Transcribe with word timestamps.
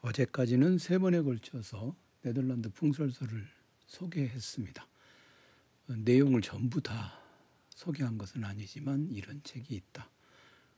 어제까지는 0.00 0.78
세 0.78 0.98
번에 0.98 1.20
걸쳐서 1.22 1.94
네덜란드 2.22 2.68
풍설설을 2.70 3.48
소개했습니다. 3.86 4.86
내용을 5.86 6.42
전부 6.42 6.80
다 6.80 7.18
소개한 7.70 8.18
것은 8.18 8.44
아니지만 8.44 9.08
이런 9.10 9.42
책이 9.42 9.74
있다. 9.74 10.08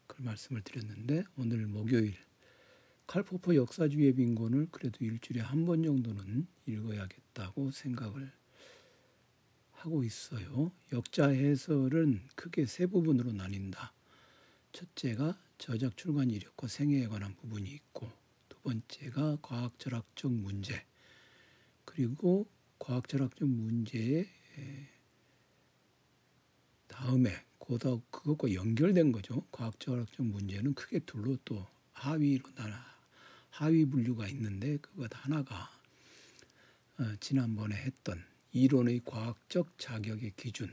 그 0.07 0.23
말씀을 0.23 0.63
드렸는데 0.63 1.25
오늘 1.37 1.67
목요일 1.67 2.17
칼포퍼 3.07 3.55
역사주의 3.57 4.13
빈곤을 4.15 4.69
그래도 4.71 5.05
일주일에 5.05 5.41
한 5.41 5.65
번 5.67 5.83
정도는 5.83 6.47
읽어야겠다고 6.67 7.71
생각을 7.73 8.31
하고 9.73 10.05
있어요. 10.05 10.73
역자 10.93 11.29
해설은 11.29 12.29
크게 12.37 12.67
세 12.67 12.87
부분으로 12.87 13.33
나뉜다. 13.33 13.93
첫째가 14.73 15.39
저작 15.59 15.97
출간 15.97 16.31
이력과 16.31 16.69
생애에 16.69 17.09
관한 17.09 17.35
부분이 17.35 17.69
있고 17.71 18.11
두 18.61 18.63
번째가 18.63 19.39
과학 19.41 19.79
철학적 19.79 20.31
문제 20.31 20.85
그리고 21.87 22.47
과학 22.79 23.09
철학적 23.09 23.49
문제의 23.49 24.29
다음에 26.87 27.31
고다 27.59 27.97
그것과 28.11 28.53
연결된 28.53 29.13
거죠. 29.13 29.47
과학 29.51 29.81
철학적 29.81 30.27
문제는 30.27 30.75
크게 30.75 30.99
둘로 31.01 31.39
또 31.45 31.67
하위로 31.93 32.51
나나 32.55 32.85
하위 33.49 33.87
분류가 33.87 34.29
있는데 34.29 34.77
그것 34.77 35.11
하나가 35.15 35.71
어, 36.99 37.17
지난번에 37.19 37.77
했던 37.77 38.23
이론의 38.53 39.01
과학적 39.07 39.79
자격의 39.79 40.35
기준 40.37 40.71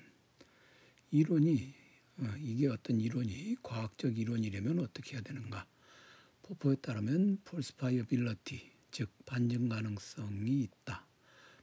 이론이 1.11 1.73
어, 2.19 2.33
이게 2.39 2.67
어떤 2.67 2.99
이론이 2.99 3.55
과학적 3.63 4.17
이론이려면 4.17 4.79
어떻게 4.79 5.13
해야 5.13 5.21
되는가? 5.21 5.65
포퍼에 6.47 6.75
따르면 6.75 7.41
falsifiability 7.43 8.71
즉 8.91 9.09
반증 9.25 9.67
가능성이 9.67 10.61
있다. 10.61 11.05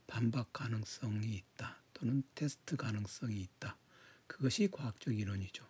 반박 0.06 0.52
가능성이 0.52 1.36
있다. 1.36 1.78
또는 1.94 2.22
테스트 2.34 2.76
가능성이 2.76 3.40
있다. 3.40 3.78
그것이 4.26 4.68
과학적 4.70 5.18
이론이죠. 5.18 5.64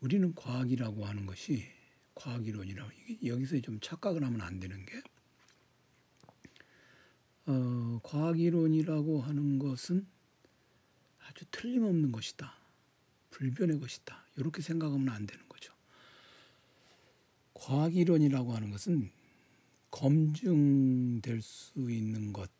우리는 0.00 0.34
과학이라고 0.34 1.04
하는 1.04 1.26
것이 1.26 1.66
과학 2.14 2.46
이론이라고 2.46 2.90
여기서 3.26 3.60
좀 3.60 3.78
착각을 3.78 4.24
하면 4.24 4.40
안 4.40 4.58
되는 4.58 4.86
게 4.86 5.02
어, 7.44 8.00
과학 8.02 8.40
이론이라고 8.40 9.20
하는 9.20 9.58
것은 9.58 10.06
아주 11.28 11.44
틀림없는 11.50 12.10
것이다. 12.10 12.54
불변의 13.32 13.80
것이다. 13.80 14.24
이렇게 14.36 14.62
생각하면 14.62 15.10
안 15.10 15.26
되는 15.26 15.46
거죠. 15.46 15.49
과학 17.60 17.94
이론이라고 17.94 18.54
하는 18.54 18.70
것은 18.70 19.10
검증될 19.90 21.42
수 21.42 21.90
있는 21.90 22.32
것. 22.32 22.50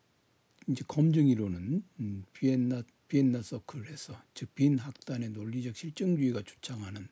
이제 0.67 0.83
검증 0.87 1.27
이론은 1.27 1.83
음, 1.99 2.23
비엔나 2.33 2.83
비엔나 3.07 3.41
서클에서 3.41 4.21
즉 4.33 4.53
빈 4.55 4.77
학단의 4.77 5.29
논리적 5.29 5.75
실증주의가 5.75 6.43
주창하는 6.43 7.07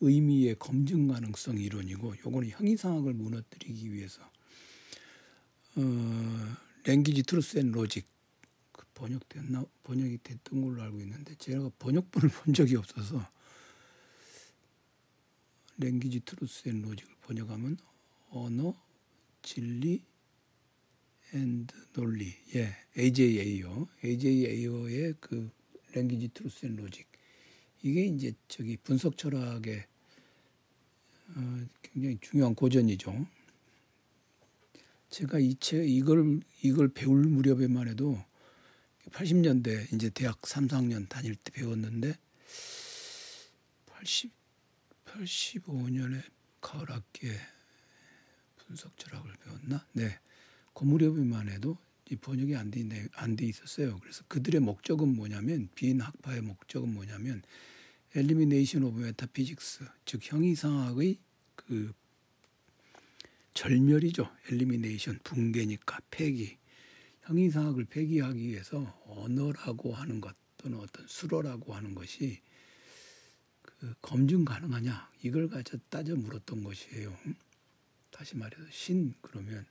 의미의 0.00 0.56
검증 0.58 1.08
가능성 1.08 1.58
이론이고 1.58 2.18
요거는 2.18 2.50
형이상학을 2.50 3.14
무너뜨리기 3.14 3.90
위해서 3.90 4.20
어, 5.76 6.56
Language 6.84 7.22
Truth 7.22 7.58
and 7.58 7.72
Logic 7.72 8.06
번역됐나 8.92 9.64
번역이 9.82 10.18
됐던 10.22 10.60
걸로 10.60 10.82
알고 10.82 11.00
있는데 11.00 11.34
제가 11.36 11.70
번역본을 11.78 12.28
본 12.44 12.52
적이 12.52 12.76
없어서 12.76 13.26
랭귀지 15.78 16.20
트루스 16.20 16.68
앤 16.68 16.82
로직을 16.82 17.13
번역하면 17.26 17.76
언어 18.30 18.74
진리 19.42 20.02
and 21.32 21.74
논리. 21.94 22.34
예 22.54 22.74
A.J. 22.96 23.88
에이어 24.04 24.35
A.J. 24.35 24.67
에이어의 24.67 25.14
그 25.20 25.50
Language 25.92 26.28
Truth 26.28 26.66
and 26.66 26.76
Logic. 26.76 27.06
이게 27.82 28.06
이제 28.06 28.32
저기 28.48 28.76
분석 28.76 29.16
철학의 29.18 29.84
어, 31.36 31.66
굉장히 31.82 32.18
중요한 32.20 32.54
고전이죠. 32.54 33.26
제가 35.10 35.38
이 35.38 35.54
책 35.60 35.88
이걸 35.88 36.40
이걸 36.62 36.88
배울 36.88 37.24
무렵에만 37.24 37.88
해도 37.88 38.18
80년대 39.10 39.92
이제 39.94 40.10
대학 40.10 40.44
3, 40.46 40.66
4학년 40.66 41.08
다닐 41.08 41.36
때 41.36 41.52
배웠는데 41.52 42.16
80 43.86 44.32
85년에 45.04 46.22
가을 46.64 46.90
학기에 46.90 47.38
분석 48.56 48.96
철학을 48.96 49.30
배웠나? 49.44 49.86
네. 49.92 50.18
그 50.72 50.84
무렵에만 50.84 51.50
해도 51.50 51.76
이 52.10 52.16
번역이 52.16 52.56
안 52.56 52.70
돼, 52.70 53.08
안 53.12 53.36
돼 53.36 53.46
있었어요. 53.46 53.98
그래서 54.00 54.24
그들의 54.28 54.60
목적은 54.62 55.14
뭐냐면 55.14 55.68
비인 55.74 56.00
학파의 56.00 56.40
목적은 56.40 56.92
뭐냐면 56.92 57.42
elimination 58.14 58.82
of 58.82 59.00
metaphysics 59.00 59.84
즉 60.06 60.20
형이상학의 60.22 61.18
그 61.54 61.92
절멸이죠. 63.52 64.30
엘리미네이션 64.50 65.20
붕괴니까 65.22 66.00
폐기 66.10 66.56
형이상학을 67.22 67.84
폐기하기 67.84 68.40
위해서 68.40 69.00
언어라고 69.06 69.94
하는 69.94 70.20
것 70.20 70.34
또는 70.56 70.78
어떤 70.80 71.06
수로라고 71.06 71.74
하는 71.74 71.94
것이 71.94 72.40
그 72.40 72.53
검증 74.00 74.44
가능하냐 74.44 75.10
이걸 75.22 75.48
가져 75.48 75.78
따져 75.88 76.14
물었던 76.16 76.62
것이에요. 76.62 77.16
다시 78.10 78.36
말해서 78.36 78.62
신 78.70 79.14
그러면 79.20 79.66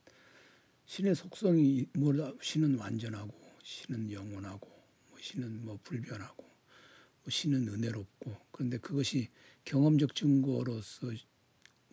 신의 0.85 1.15
속성이 1.15 1.87
뭐라 1.93 2.33
신은 2.41 2.77
완전하고 2.77 3.33
신은 3.63 4.11
영원하고 4.11 4.67
뭐 5.09 5.17
신은 5.19 5.65
뭐 5.65 5.79
불변하고 5.83 6.43
뭐 6.43 7.29
신은 7.29 7.67
은혜롭고 7.69 8.35
그런데 8.51 8.77
그것이 8.77 9.29
경험적 9.65 10.15
증거로서 10.15 11.11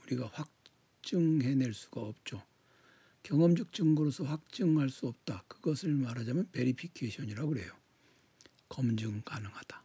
우리가 0.03 0.27
확증해낼 0.27 1.73
수가 1.73 2.01
없죠. 2.01 2.43
경험적 3.23 3.73
증거로서 3.73 4.25
확증할 4.25 4.89
수 4.91 5.07
없다. 5.07 5.45
그것을 5.47 5.95
말하자면 5.95 6.51
베리피케이션이라고 6.53 7.51
그래요. 7.51 7.73
검증 8.69 9.23
가능하다. 9.23 9.85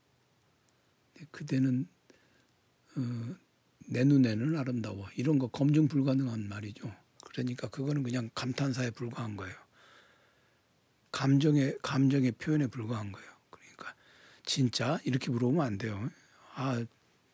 그대는 1.32 1.88
어, 2.98 3.36
내 3.88 4.04
눈에는 4.04 4.58
아름다워. 4.58 5.08
이런 5.16 5.40
거 5.40 5.48
검증 5.48 5.88
불가능한 5.88 6.48
말이죠. 6.48 6.94
그러니까 7.26 7.68
그거는 7.68 8.04
그냥 8.04 8.30
감탄사에 8.34 8.92
불과한 8.92 9.36
거예요. 9.36 9.54
감정의 11.12 11.78
감정의 11.82 12.32
표현에 12.34 12.68
불과한 12.68 13.12
거예요. 13.12 13.30
그러니까 13.50 13.94
진짜 14.46 15.00
이렇게 15.04 15.32
물어보면 15.32 15.66
안 15.66 15.78
돼요. 15.78 16.10
아, 16.56 16.84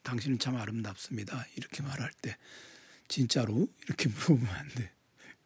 당신은 0.03 0.39
참 0.39 0.55
아름답습니다. 0.55 1.47
이렇게 1.55 1.83
말할 1.83 2.11
때 2.21 2.37
진짜로 3.07 3.67
이렇게 3.85 4.09
물어보면 4.09 4.47
안 4.47 4.67
돼. 4.69 4.91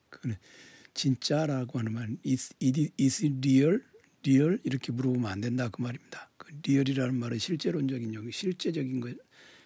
그는 0.10 0.38
진짜라고 0.94 1.80
하는 1.80 1.94
말 1.94 2.18
is, 2.26 2.54
is 3.00 3.26
real, 3.26 3.82
real 4.26 4.60
이렇게 4.64 4.92
물어보면 4.92 5.30
안 5.30 5.42
된다 5.42 5.70
그 5.70 5.82
말입니다. 5.82 6.30
그 6.38 6.54
리얼이라는 6.64 7.16
말은 7.16 7.38
실제론적인 7.38 8.14
영 8.14 8.32
실제적인 8.32 9.02
것, 9.02 9.16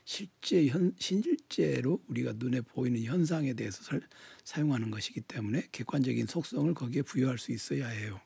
실제 0.09 0.65
현 0.69 0.95
실제로 0.97 2.03
우리가 2.07 2.33
눈에 2.35 2.61
보이는 2.61 2.99
현상에 3.03 3.53
대해서 3.53 3.83
설, 3.83 4.01
사용하는 4.43 4.89
것이기 4.89 5.21
때문에 5.21 5.67
객관적인 5.71 6.25
속성을 6.25 6.73
거기에 6.73 7.03
부여할 7.03 7.37
수 7.37 7.51
있어야 7.51 7.87
해요. 7.87 8.19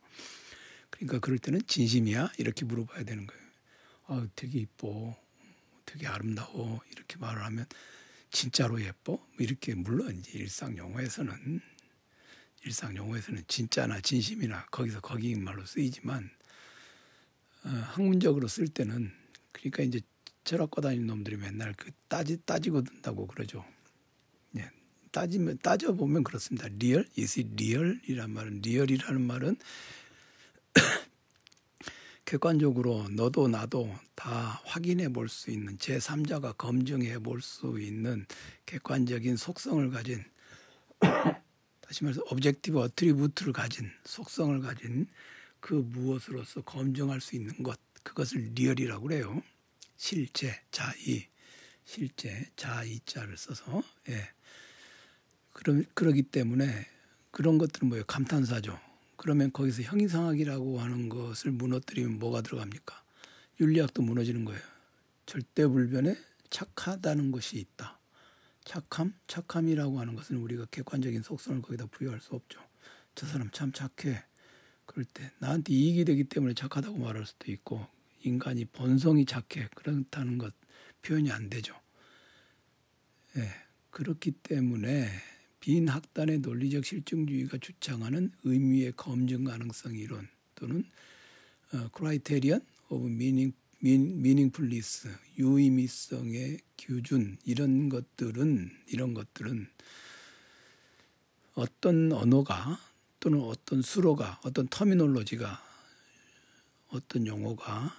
그러니까 0.89 1.19
그럴 1.19 1.37
때는 1.39 1.59
진심이야 1.67 2.31
이렇게 2.37 2.63
물어봐야 2.63 3.03
되는 3.03 3.27
거예요. 3.27 3.43
아, 4.05 4.25
되게 4.33 4.59
이뻐, 4.59 5.13
되게 5.85 6.07
아름다워 6.07 6.79
이렇게 6.89 7.17
말을 7.17 7.43
하면 7.43 7.65
진짜로 8.31 8.81
예뻐? 8.81 9.17
뭐 9.17 9.35
이렇게 9.39 9.75
물론 9.75 10.15
이제 10.17 10.39
일상 10.39 10.77
용어에서는 10.77 11.59
일상 12.63 12.95
용어에서는 12.95 13.43
진짜나 13.49 13.99
진심이나 13.99 14.67
거기서 14.67 15.01
거기 15.01 15.35
말로 15.35 15.65
쓰이지만 15.65 16.29
어, 17.65 17.67
학문적으로 17.67 18.47
쓸 18.47 18.69
때는 18.69 19.11
그러니까 19.51 19.83
이제 19.83 19.99
철학과 20.43 20.81
다니는 20.81 21.07
놈들이 21.07 21.37
맨날 21.37 21.73
그 21.73 21.91
따지 22.07 22.37
따지고 22.45 22.83
든다고 22.83 23.27
그러죠. 23.27 23.63
예. 24.57 24.69
따지면 25.11 25.59
따져 25.61 25.93
보면 25.93 26.23
그렇습니다. 26.23 26.67
real, 26.79 27.07
it 27.17 27.45
real이란 27.57 28.31
말은 28.31 28.61
real이라는 28.61 29.21
말은 29.21 29.55
객관적으로 32.25 33.07
너도 33.09 33.47
나도 33.47 33.93
다 34.15 34.61
확인해 34.65 35.09
볼 35.09 35.29
수 35.29 35.51
있는 35.51 35.77
제3자가 35.77 36.57
검증해 36.57 37.19
볼 37.19 37.41
수 37.41 37.79
있는 37.79 38.25
객관적인 38.65 39.37
속성을 39.37 39.89
가진 39.91 40.23
다시 41.81 42.03
말해서 42.03 42.21
objective 42.31 42.79
attribute를 42.79 43.53
가진 43.53 43.91
속성을 44.05 44.59
가진 44.61 45.07
그 45.59 45.73
무엇으로서 45.75 46.61
검증할 46.61 47.21
수 47.21 47.35
있는 47.35 47.61
것 47.61 47.79
그것을 48.03 48.51
real이라고 48.55 49.07
그래요. 49.07 49.41
실제 49.95 50.61
자의 50.71 51.27
실제 51.85 52.49
자의자를 52.55 53.37
써서 53.37 53.83
예. 54.09 54.29
그러, 55.51 55.81
그러기 55.93 56.23
때문에 56.23 56.87
그런 57.31 57.57
것들은 57.57 57.89
뭐예요? 57.89 58.05
감탄사죠. 58.05 58.79
그러면 59.17 59.51
거기서 59.51 59.83
형이상학이라고 59.83 60.79
하는 60.79 61.09
것을 61.09 61.51
무너뜨리면 61.51 62.19
뭐가 62.19 62.41
들어갑니까? 62.41 63.03
윤리학도 63.59 64.01
무너지는 64.01 64.45
거예요. 64.45 64.61
절대 65.25 65.65
불변에 65.67 66.17
착하다는 66.49 67.31
것이 67.31 67.57
있다. 67.59 67.99
착함? 68.65 69.13
착함이라고 69.27 69.99
하는 69.99 70.15
것은 70.15 70.37
우리가 70.37 70.65
객관적인 70.71 71.21
속성을 71.21 71.61
거기다 71.61 71.85
부여할 71.87 72.21
수 72.21 72.35
없죠. 72.35 72.59
저 73.15 73.27
사람 73.27 73.49
참 73.51 73.71
착해. 73.71 74.23
그럴 74.85 75.05
때 75.05 75.31
나한테 75.39 75.73
이익이 75.73 76.05
되기 76.05 76.23
때문에 76.25 76.53
착하다고 76.53 76.97
말할 76.97 77.25
수도 77.25 77.51
있고 77.51 77.87
인간이 78.23 78.65
본성이 78.65 79.25
착해 79.25 79.69
그렇다는 79.75 80.37
것 80.37 80.53
표현이 81.01 81.31
안 81.31 81.49
되죠. 81.49 81.79
예, 83.37 83.49
그렇기 83.89 84.31
때문에 84.31 85.09
빈 85.59 85.87
학단의 85.87 86.39
논리적 86.39 86.85
실증주의가 86.85 87.57
주창하는 87.57 88.31
의미의 88.43 88.93
검증 88.95 89.43
가능성 89.43 89.95
이론 89.95 90.27
또는 90.55 90.83
어, 91.73 91.89
criterion 91.89 92.61
of 92.89 93.07
meaning 93.07 93.53
meaningfulness 93.79 95.09
유의미성의 95.37 96.59
기준 96.77 97.37
이런 97.43 97.89
것들은 97.89 98.71
이런 98.87 99.13
것들은 99.13 99.67
어떤 101.55 102.13
언어가 102.13 102.79
또는 103.19 103.41
어떤 103.41 103.81
술어가 103.81 104.39
어떤 104.43 104.67
terminology가 104.69 105.61
어떤 106.89 107.27
용어가 107.27 107.93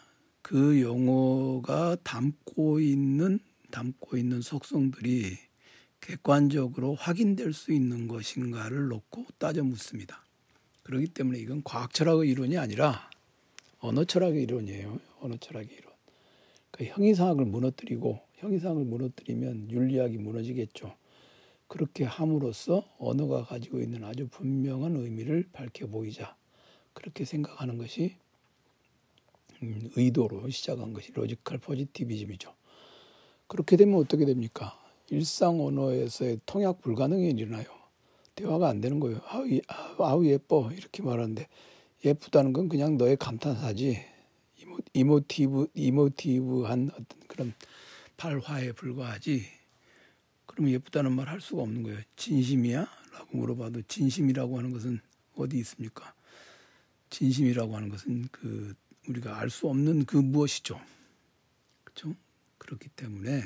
그 0.44 0.82
용어가 0.82 1.96
담고 2.04 2.78
있는 2.78 3.38
담고 3.70 4.18
있는 4.18 4.42
속성들이 4.42 5.38
객관적으로 6.02 6.94
확인될 6.96 7.54
수 7.54 7.72
있는 7.72 8.08
것인가를 8.08 8.88
놓고 8.88 9.24
따져 9.38 9.64
묻습니다. 9.64 10.22
그렇기 10.82 11.06
때문에 11.06 11.38
이건 11.38 11.62
과학 11.64 11.94
철학의 11.94 12.28
이론이 12.28 12.58
아니라 12.58 13.08
언어 13.78 14.04
철학의 14.04 14.42
이론이에요. 14.42 15.00
언어 15.20 15.38
철학의 15.38 15.78
이론. 15.78 15.90
그러니까 16.70 16.94
형이상학을 16.94 17.46
무너뜨리고 17.46 18.20
형이상학을 18.34 18.84
무너뜨리면 18.84 19.70
윤리학이 19.70 20.18
무너지겠죠. 20.18 20.94
그렇게 21.68 22.04
함으로써 22.04 22.86
언어가 22.98 23.44
가지고 23.44 23.80
있는 23.80 24.04
아주 24.04 24.28
분명한 24.28 24.94
의미를 24.96 25.48
밝혀 25.54 25.86
보이자. 25.86 26.36
그렇게 26.92 27.24
생각하는 27.24 27.78
것이 27.78 28.16
음, 28.18 28.23
의도로 29.96 30.48
시작한 30.50 30.92
것이 30.92 31.12
logical 31.12 31.58
positivism이죠. 31.58 32.54
그렇게 33.46 33.76
되면 33.76 33.98
어떻게 33.98 34.24
됩니까? 34.24 34.78
일상 35.10 35.60
언어에서의 35.60 36.40
통약 36.46 36.80
불가능이 36.80 37.30
일어나요. 37.30 37.66
대화가 38.34 38.68
안 38.68 38.80
되는 38.80 39.00
거예요. 39.00 39.20
아우, 39.26 39.46
아우 39.98 40.26
예뻐 40.26 40.70
이렇게 40.72 41.02
말하는데 41.02 41.46
예쁘다는 42.04 42.52
건 42.52 42.68
그냥 42.68 42.96
너의 42.96 43.16
감탄사지 43.16 43.98
emo, 44.92 45.20
tive 45.20 45.68
emotive한 45.74 46.90
어떤 46.92 47.06
그런 47.28 47.54
발화에 48.16 48.72
불과하지. 48.72 49.44
그러면 50.46 50.72
예쁘다는 50.72 51.12
말 51.12 51.28
할 51.28 51.40
수가 51.40 51.62
없는 51.62 51.82
거예요. 51.82 51.98
진심이야? 52.16 52.86
라고 53.12 53.36
물어봐도 53.36 53.82
진심이라고 53.82 54.58
하는 54.58 54.72
것은 54.72 55.00
어디 55.36 55.58
있습니까? 55.58 56.14
진심이라고 57.10 57.76
하는 57.76 57.88
것은 57.88 58.28
그 58.30 58.74
우리가 59.08 59.38
알 59.38 59.50
수 59.50 59.68
없는 59.68 60.04
그 60.06 60.16
무엇이죠. 60.16 60.80
그렇죠? 61.84 62.14
그렇기 62.58 62.88
때문에 62.90 63.42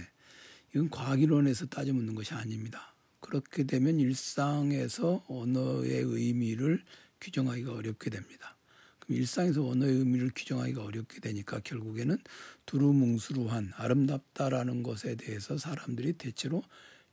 이건 0.74 0.90
과학이론에서 0.90 1.66
따져 1.66 1.92
묻는 1.92 2.14
것이 2.14 2.34
아닙니다. 2.34 2.94
그렇게 3.20 3.64
되면 3.64 3.98
일상에서 3.98 5.24
언어의 5.28 6.02
의미를 6.02 6.82
규정하기가 7.20 7.72
어렵게 7.72 8.10
됩니다. 8.10 8.56
그럼 9.00 9.18
일상에서 9.18 9.66
언어의 9.66 9.92
의미를 9.96 10.30
규정하기가 10.34 10.84
어렵게 10.84 11.20
되니까 11.20 11.60
결국에는 11.60 12.18
두루뭉술한 12.66 13.72
아름답다라는 13.74 14.82
것에 14.82 15.16
대해서 15.16 15.58
사람들이 15.58 16.12
대체로 16.12 16.62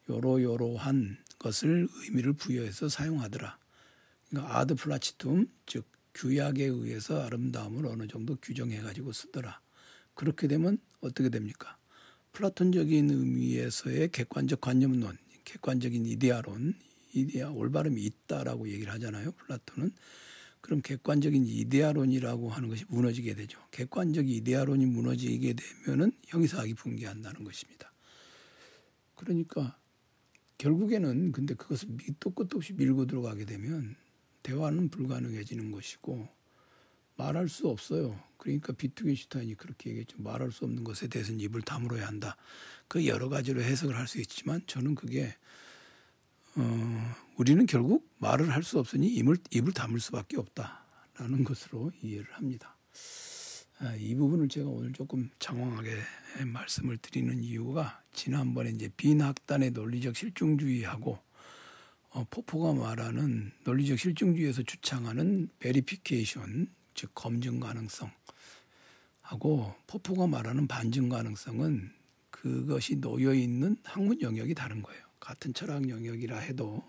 요로요로한 0.10 1.18
것을 1.40 1.88
의미를 2.04 2.34
부여해서 2.34 2.90
사용하더라. 2.90 3.58
그러니까 4.30 4.60
ad 4.60 4.76
placitum 4.76 5.48
즉 5.66 5.86
규약에 6.16 6.64
의해서 6.66 7.22
아름다움을 7.22 7.86
어느 7.86 8.08
정도 8.08 8.36
규정해 8.42 8.80
가지고 8.80 9.12
쓰더라. 9.12 9.62
그렇게 10.14 10.48
되면 10.48 10.78
어떻게 11.02 11.30
됩니까? 11.30 11.78
플라톤적인 12.32 13.10
의미에서의 13.10 14.10
객관적 14.10 14.62
관념론, 14.62 15.18
객관적인 15.44 16.06
이데아론, 16.06 16.74
이데아 17.14 17.50
올바름이 17.52 18.02
있다라고 18.04 18.70
얘기를 18.70 18.92
하잖아요. 18.94 19.32
플라톤은 19.34 19.92
그럼 20.62 20.82
객관적인 20.82 21.46
이데아론이라고 21.46 22.50
하는 22.50 22.70
것이 22.70 22.86
무너지게 22.88 23.36
되죠. 23.36 23.60
객관적 23.72 24.28
이데아론이 24.28 24.86
무너지게 24.88 25.54
되면은 25.54 26.12
형이상학이 26.26 26.74
붕괴한다는 26.74 27.44
것입니다. 27.44 27.94
그러니까 29.16 29.78
결국에는 30.58 31.32
근데 31.32 31.54
그것을 31.54 31.90
밑도 31.90 32.32
끝도 32.32 32.58
없이 32.58 32.74
밀고 32.74 33.06
들어가게 33.06 33.46
되면 33.46 33.96
대화는 34.46 34.90
불가능해지는 34.90 35.72
것이고 35.72 36.28
말할 37.16 37.50
수 37.50 37.68
없어요. 37.68 38.20
그러니까 38.38 38.74
비트겐슈타인이 38.74 39.56
그렇게 39.56 39.90
얘기했죠. 39.90 40.18
말할 40.22 40.52
수 40.52 40.66
없는 40.66 40.84
것에 40.84 41.08
대해서는 41.08 41.40
입을 41.40 41.62
다물어야 41.64 42.06
한다. 42.06 42.38
그 42.88 43.08
여러 43.08 43.28
가지로 43.28 43.62
해석을 43.62 43.98
할 43.98 44.06
수 44.08 44.20
있지만 44.20 44.62
저는 44.68 44.94
그게 44.94 45.36
어, 46.58 47.16
우리는 47.38 47.66
결국 47.66 48.08
말을 48.20 48.52
할 48.52 48.62
수 48.64 48.78
없으니 48.80 49.08
입을, 49.08 49.38
입을 49.50 49.74
다물 49.74 50.00
수밖에 50.00 50.38
없다라는 50.38 51.44
것으로 51.44 51.92
이해를 52.04 52.32
합니다. 52.34 52.78
아, 53.80 53.96
이 53.96 54.14
부분을 54.16 54.48
제가 54.48 54.70
오늘 54.70 54.94
조금 54.94 55.30
장황하게 55.40 55.98
말씀을 56.46 56.98
드리는 56.98 57.44
이유가 57.44 58.02
지난번에 58.14 58.70
이제 58.70 58.90
빈학단의 58.96 59.72
논리적 59.72 60.16
실증주의하고 60.16 61.25
어, 62.16 62.26
포포가 62.30 62.72
말하는 62.72 63.52
논리적 63.66 64.00
실증주의에서 64.00 64.64
주창하는 64.64 65.50
베리피케이션 65.60 66.74
즉 66.94 67.12
검증 67.14 67.60
가능성 67.60 68.10
하고 69.20 69.76
포포가 69.86 70.26
말하는 70.26 70.66
반증 70.66 71.10
가능성은 71.10 71.92
그것이 72.30 73.02
놓여 73.02 73.34
있는 73.34 73.76
학문 73.84 74.22
영역이 74.22 74.56
다른 74.56 74.82
거예요. 74.82 75.04
같은 75.20 75.54
철학 75.54 75.90
영역이라 75.90 76.38
해도 76.40 76.82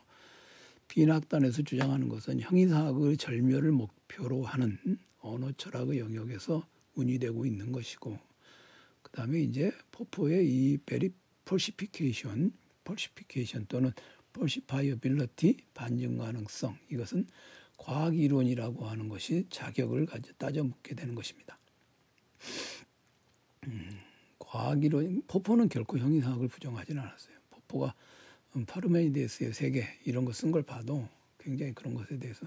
빈학단에서 0.87 1.63
주장하는 1.63 2.09
것은 2.09 2.39
형이사학의 2.39 3.17
절멸을 3.17 3.73
목표로 3.73 4.45
하는 4.45 4.79
언어 5.19 5.51
철학의 5.51 5.99
영역에서 5.99 6.65
논의되고 6.95 7.45
있는 7.47 7.73
것이고 7.73 8.17
그다음에 9.03 9.41
이제 9.41 9.73
포퍼의 9.91 10.49
이 10.49 10.79
veri 10.87 11.11
falsification, 11.45 12.53
falsification 12.85 13.67
또는 13.67 13.91
falsifiability 14.37 15.57
반증 15.75 16.19
가능성 16.19 16.77
이것은 16.91 17.27
과학 17.79 18.17
이론이라고 18.17 18.87
하는 18.87 19.09
것이 19.09 19.47
자격을 19.51 20.07
가져 20.07 20.33
따져 20.35 20.63
묻게 20.63 20.95
되는 20.95 21.15
것입니다. 21.15 21.59
음, 23.67 23.99
과학 24.39 24.85
이론 24.85 25.23
포퍼는 25.27 25.69
결코 25.69 25.99
형이상학을 25.99 26.49
부정하지는 26.49 27.03
않았어요. 27.03 27.37
포퍼가 27.51 27.95
파르메니데스의 28.67 29.53
세계 29.53 29.87
이런 30.05 30.25
거 30.25 30.33
쓴 30.33 30.51
걸 30.53 30.63
봐도 30.63 31.09
굉장히 31.39 31.75
그런 31.75 31.95
것에 31.95 32.19
대해서 32.19 32.47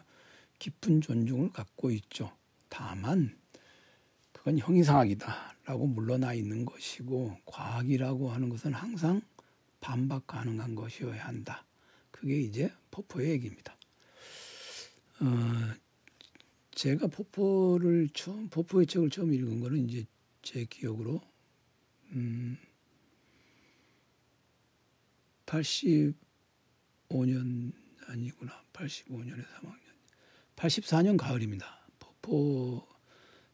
깊은 0.60 1.01
존중을 1.01 1.51
갖고 1.51 1.91
있죠. 1.91 2.31
다만 2.69 3.38
그건 4.31 4.58
형이상학이다라고 4.60 5.88
물러나 5.88 6.34
있는 6.34 6.65
것이고 6.65 7.38
과학이라고 7.46 8.29
하는 8.31 8.50
것은 8.50 8.74
항상 8.74 9.22
반박 9.81 10.27
가능한 10.27 10.75
것이어야 10.75 11.25
한다. 11.25 11.65
그게 12.19 12.41
이제 12.41 12.71
포포의 12.91 13.31
얘기입니다. 13.31 13.75
어, 15.21 15.25
제가 16.71 17.07
포포를 17.07 18.09
처음 18.13 18.49
포포의 18.49 18.85
책을 18.88 19.09
처음 19.09 19.33
읽은 19.33 19.61
거는 19.61 19.88
이제 19.88 20.05
제 20.41 20.65
기억으로 20.65 21.21
음, 22.11 22.57
85년 25.45 27.71
아니구나. 28.07 28.65
85년에 28.73 29.45
3학년. 29.45 29.79
84년 30.57 31.15
가을입니다. 31.17 31.88
포포 31.99 32.85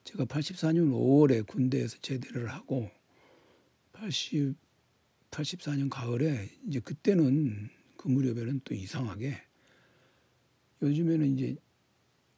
제가 0.04 0.26
84년 0.26 0.90
5월에 0.90 1.46
군대에서 1.46 2.00
제대를 2.00 2.52
하고 2.52 2.90
80 3.94 4.56
84년 5.30 5.88
가을에 5.90 6.50
이제 6.68 6.80
그때는 6.80 7.70
그 8.06 8.10
무렵에는 8.12 8.62
또 8.64 8.76
이상하게 8.76 9.36
요즘에는 10.84 11.34
이제 11.34 11.56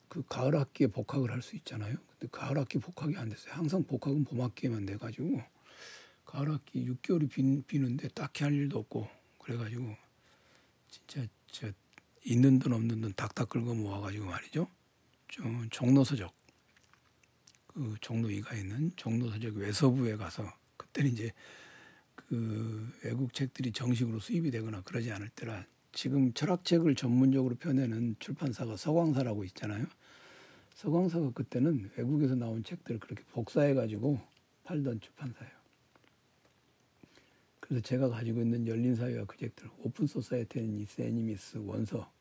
그 0.07 0.24
가을 0.29 0.55
학기에 0.55 0.88
복학을 0.88 1.29
할 1.29 1.41
수 1.41 1.57
있잖아요. 1.57 1.97
근데 2.07 2.27
가을 2.31 2.57
학기 2.57 2.79
복학이 2.79 3.17
안 3.17 3.27
됐어요. 3.27 3.53
항상 3.53 3.83
복학은 3.83 4.24
봄 4.24 4.39
학기에만 4.41 4.86
돼 4.86 4.95
가지고 4.95 5.41
가을 6.24 6.50
학기 6.50 6.86
6개월이 6.86 7.29
비, 7.29 7.62
비는데 7.63 8.07
딱히 8.09 8.45
할 8.45 8.53
일도 8.53 8.79
없고 8.79 9.09
그래 9.39 9.57
가지고 9.57 9.93
진짜 10.89 11.27
저 11.47 11.69
있는 12.24 12.59
돈 12.59 12.71
없는 12.71 13.01
돈 13.01 13.13
닥닥 13.13 13.50
긁어 13.50 13.74
모아 13.74 14.00
가지고 14.00 14.27
말이죠. 14.27 14.69
좀 15.27 15.67
종로 15.69 16.05
서적 16.05 16.33
그 17.67 17.95
종로 18.00 18.29
이가 18.29 18.55
있는 18.55 18.89
종로 18.95 19.29
서적 19.29 19.55
외서부에 19.55 20.15
가서 20.15 20.50
그때는 20.77 21.12
이제 21.12 21.33
그 22.27 22.91
외국 23.03 23.34
책들이 23.34 23.72
정식으로 23.72 24.19
수입이 24.19 24.51
되거나 24.51 24.81
그러지 24.81 25.12
않을 25.12 25.29
때라 25.29 25.65
지금 25.93 26.34
철학책을 26.34 26.96
전문적으로 26.96 27.55
펴내는 27.55 28.17
출판사가 28.19 28.77
서광사라고 28.77 29.43
있잖아요. 29.46 29.86
서광사가 30.75 31.31
그때는 31.31 31.89
외국에서 31.98 32.36
나온 32.36 32.63
책들을 32.63 33.00
그렇게 33.00 33.24
복사해 33.31 33.74
가지고 33.74 34.19
팔던 34.63 35.00
출판사예요. 35.00 35.57
그래서 37.60 37.81
제가 37.81 38.10
가지고 38.10 38.41
있는 38.41 38.67
열린 38.67 38.96
사회와 38.96 39.25
그 39.25 39.38
적들, 39.38 39.69
Open 39.79 40.05
Society 40.05 40.62
and 40.62 40.81
Its 40.81 41.01
Enemies 41.01 41.57
원서, 41.57 42.12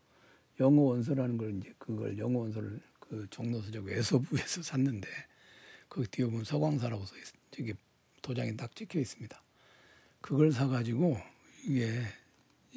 영어 0.58 0.82
원서라는 0.82 1.36
걸 1.36 1.56
이제 1.58 1.74
그걸 1.78 2.16
영어 2.18 2.40
원서를 2.40 2.80
그 2.98 3.26
종로서적 3.30 3.84
외서부에서 3.84 4.62
샀는데 4.64 5.08
거기 5.88 6.08
뒤에 6.08 6.26
보면 6.26 6.44
서광사라고 6.44 7.04
써 7.04 7.16
있, 7.16 7.24
저기 7.50 7.74
도장에 8.22 8.56
딱 8.56 8.74
찍혀 8.74 8.98
있습니다. 8.98 9.45
그걸 10.20 10.52
사가지고 10.52 11.18
이게 11.64 12.02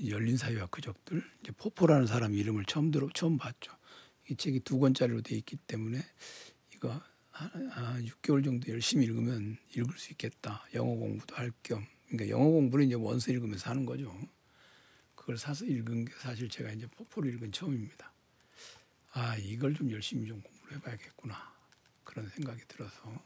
열린 0.07 0.37
사회와 0.37 0.67
그 0.67 0.83
적들 0.83 1.23
이제 1.41 1.51
포퍼라는 1.51 2.07
사람 2.07 2.33
이름을 2.33 2.65
처음 2.65 2.91
들어 2.91 3.09
처음 3.13 3.37
봤죠. 3.37 3.71
이 4.29 4.35
책이 4.35 4.61
두 4.61 4.79
권짜리로 4.79 5.21
돼 5.21 5.35
있기 5.35 5.57
때문에 5.57 5.99
이거 6.75 7.01
아, 7.31 7.97
6개월 8.01 8.43
정도 8.43 8.71
열심히 8.71 9.05
읽으면 9.05 9.57
읽을 9.75 9.97
수 9.97 10.11
있겠다. 10.11 10.65
영어 10.73 10.93
공부도 10.95 11.35
할 11.35 11.51
겸. 11.63 11.85
그러니까 12.07 12.29
영어 12.29 12.49
공부를 12.49 12.85
이제 12.85 12.95
원서 12.95 13.31
읽으면서 13.31 13.69
하는 13.69 13.85
거죠. 13.85 14.13
그걸 15.15 15.37
사서 15.37 15.65
읽은 15.65 16.05
게 16.05 16.13
사실 16.19 16.49
제가 16.49 16.71
이제 16.71 16.85
포포를 16.87 17.33
읽은 17.33 17.51
처음입니다. 17.51 18.11
아, 19.13 19.37
이걸 19.37 19.73
좀 19.73 19.89
열심히 19.91 20.27
좀 20.27 20.41
공부를 20.41 20.77
해봐야겠구나. 20.77 21.35
그런 22.03 22.27
생각이 22.29 22.61
들어서. 22.67 23.23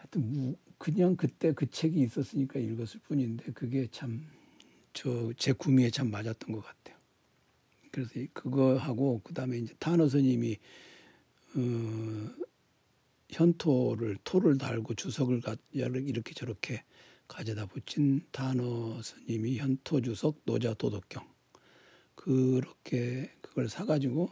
하여튼, 0.00 0.56
그냥 0.78 1.16
그때 1.16 1.52
그 1.52 1.70
책이 1.70 2.00
있었으니까 2.00 2.58
읽었을 2.58 3.00
뿐인데, 3.00 3.52
그게 3.52 3.86
참, 3.90 4.26
저, 4.92 5.32
제 5.36 5.52
구미에 5.52 5.90
참 5.90 6.10
맞았던 6.10 6.52
것 6.52 6.64
같아요. 6.64 6.96
그래서 7.90 8.10
그거 8.32 8.76
하고, 8.76 9.20
그 9.22 9.34
다음에 9.34 9.58
이제 9.58 9.74
타너 9.78 10.08
스님이, 10.08 10.58
어, 11.56 12.30
현토를, 13.30 14.18
토를 14.24 14.58
달고 14.58 14.94
주석을 14.94 15.42
이렇게 15.72 16.34
저렇게 16.34 16.82
가져다 17.30 17.66
붙인 17.66 18.26
단어 18.32 19.00
스님이 19.00 19.58
현토 19.58 20.00
주석 20.00 20.40
노자 20.44 20.74
도덕경 20.74 21.24
그렇게 22.16 23.30
그걸 23.40 23.68
사가지고 23.68 24.28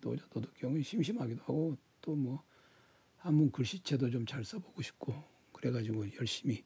노자 0.00 0.26
도덕경은 0.28 0.82
심심하기도 0.82 1.42
하고 1.42 1.76
또뭐 2.02 2.42
한문 3.18 3.50
글씨체도 3.50 4.10
좀 4.10 4.26
잘 4.26 4.44
써보고 4.44 4.82
싶고 4.82 5.14
그래가지고 5.52 6.06
열심히 6.16 6.64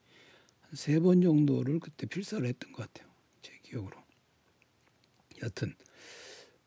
한 0.60 0.74
세 0.74 1.00
번 1.00 1.20
정도를 1.22 1.80
그때 1.80 2.06
필사를 2.06 2.46
했던 2.46 2.72
것 2.72 2.92
같아요 2.92 3.10
제 3.42 3.58
기억으로 3.62 3.96
여튼 5.42 5.74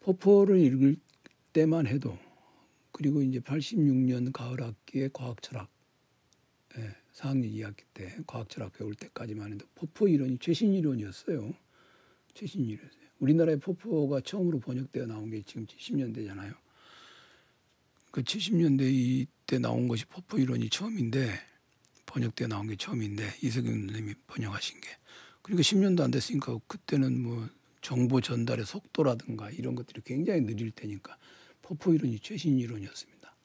포포를 0.01 0.59
읽을 0.59 0.97
때만 1.53 1.87
해도 1.87 2.17
그리고 2.91 3.21
이제 3.21 3.39
86년 3.39 4.31
가을 4.31 4.61
학기에 4.61 5.09
과학철학 5.13 5.69
예, 6.77 6.95
4학년 7.13 7.51
2학기 7.53 7.83
때 7.93 8.17
과학철학 8.27 8.73
배울 8.73 8.95
때까지만 8.95 9.53
해도 9.53 9.65
포포 9.75 10.07
이론이 10.07 10.37
최신 10.39 10.73
이론이었어요. 10.73 11.53
최신 12.33 12.65
이론이었어요. 12.65 13.05
우리나라의 13.19 13.59
포포가 13.59 14.21
처음으로 14.21 14.59
번역되어 14.59 15.05
나온 15.05 15.29
게 15.29 15.41
지금 15.43 15.65
70년대잖아요. 15.65 16.53
그 18.11 18.21
70년대 18.23 18.81
이 18.91 19.27
때 19.47 19.59
나온 19.59 19.87
것이 19.87 20.05
포포 20.05 20.37
이론이 20.37 20.69
처음인데 20.69 21.29
번역되어 22.05 22.47
나온 22.47 22.67
게 22.67 22.75
처음인데 22.75 23.35
이석윤 23.41 23.87
선생님이 23.87 24.15
번역하신 24.27 24.81
게 24.81 24.87
그리고 25.41 25.61
10년도 25.61 26.01
안 26.01 26.11
됐으니까 26.11 26.59
그때는 26.67 27.21
뭐 27.21 27.47
정보 27.81 28.21
전달의 28.21 28.65
속도라든가 28.65 29.51
이런 29.51 29.75
것들이 29.75 30.01
굉장히 30.03 30.41
느릴 30.41 30.71
테니까 30.71 31.17
포퍼 31.61 31.93
이론이 31.93 32.19
최신 32.19 32.57
이론이었습니다. 32.59 33.35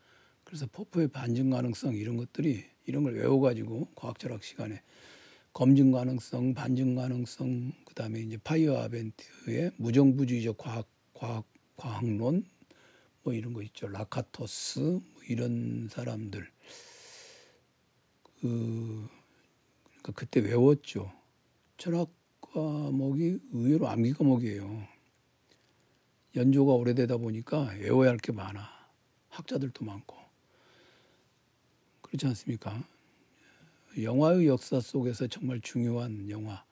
그래서 0.44 0.66
포퍼의 0.72 1.08
반증 1.08 1.50
가능성 1.50 1.94
이런 1.94 2.16
것들이 2.16 2.64
이런 2.86 3.02
걸 3.02 3.14
외워가지고 3.14 3.88
과학철학 3.94 4.42
시간에 4.42 4.82
검증 5.52 5.90
가능성, 5.90 6.54
반증 6.54 6.94
가능성, 6.94 7.72
그 7.84 7.94
다음에 7.94 8.20
이제 8.20 8.38
파이어아벤트의 8.38 9.72
무정부주의적 9.76 10.56
과학, 10.58 10.86
과학, 11.12 11.44
과학론, 11.76 12.44
뭐 13.22 13.34
이런 13.34 13.52
거 13.52 13.62
있죠. 13.62 13.88
라카토스, 13.88 14.78
뭐 14.78 15.02
이런 15.28 15.88
사람들. 15.90 16.50
그, 18.40 19.08
그러니까 19.88 20.12
그때 20.12 20.40
외웠죠. 20.40 21.12
철학 21.76 22.10
과목이 22.40 23.38
의외로 23.52 23.88
암기 23.88 24.14
과목이에요. 24.14 24.86
연조가 26.36 26.72
오래되다 26.74 27.16
보니까 27.18 27.70
외워야 27.78 28.10
할 28.10 28.18
게 28.18 28.32
많아. 28.32 28.68
학자들도 29.28 29.84
많고. 29.84 30.16
그렇지 32.02 32.26
않습니까? 32.26 32.82
영화의 34.00 34.46
역사 34.46 34.80
속에서 34.80 35.26
정말 35.26 35.60
중요한 35.60 36.28
영화 36.30 36.64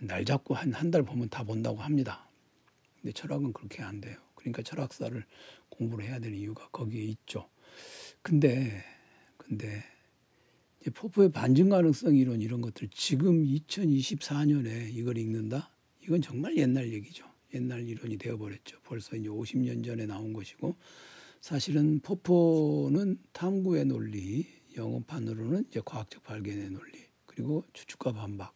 날 0.00 0.24
잡고 0.24 0.54
한 0.54 0.72
한 0.74 0.90
달 0.90 1.02
보면 1.02 1.28
다 1.30 1.44
본다고 1.44 1.78
합니다. 1.78 2.28
근데 3.00 3.12
철학은 3.12 3.52
그렇게 3.52 3.82
안 3.82 4.00
돼요. 4.00 4.18
그러니까 4.34 4.62
철학사를 4.62 5.24
공부를 5.70 6.04
해야 6.06 6.18
되는 6.18 6.36
이유가 6.38 6.68
거기에 6.70 7.02
있죠. 7.04 7.48
근데 8.24 8.82
근데 9.36 9.84
이제 10.80 10.90
포포의 10.90 11.30
반증 11.30 11.68
가능성 11.68 12.16
이론 12.16 12.40
이런 12.40 12.62
것들 12.62 12.88
지금 12.88 13.44
2024년에 13.44 14.94
이걸 14.94 15.18
읽는다? 15.18 15.70
이건 16.02 16.22
정말 16.22 16.56
옛날 16.56 16.90
얘기죠. 16.90 17.26
옛날 17.52 17.86
이론이 17.86 18.16
되어버렸죠. 18.16 18.80
벌써 18.82 19.14
이제 19.14 19.28
50년 19.28 19.84
전에 19.84 20.06
나온 20.06 20.32
것이고 20.32 20.74
사실은 21.42 22.00
포포는 22.00 23.18
탐구의 23.32 23.84
논리, 23.84 24.46
영어판으로는 24.74 25.66
이제 25.68 25.82
과학적 25.84 26.22
발견의 26.22 26.70
논리, 26.70 27.04
그리고 27.26 27.62
추측과 27.74 28.12
반박. 28.12 28.54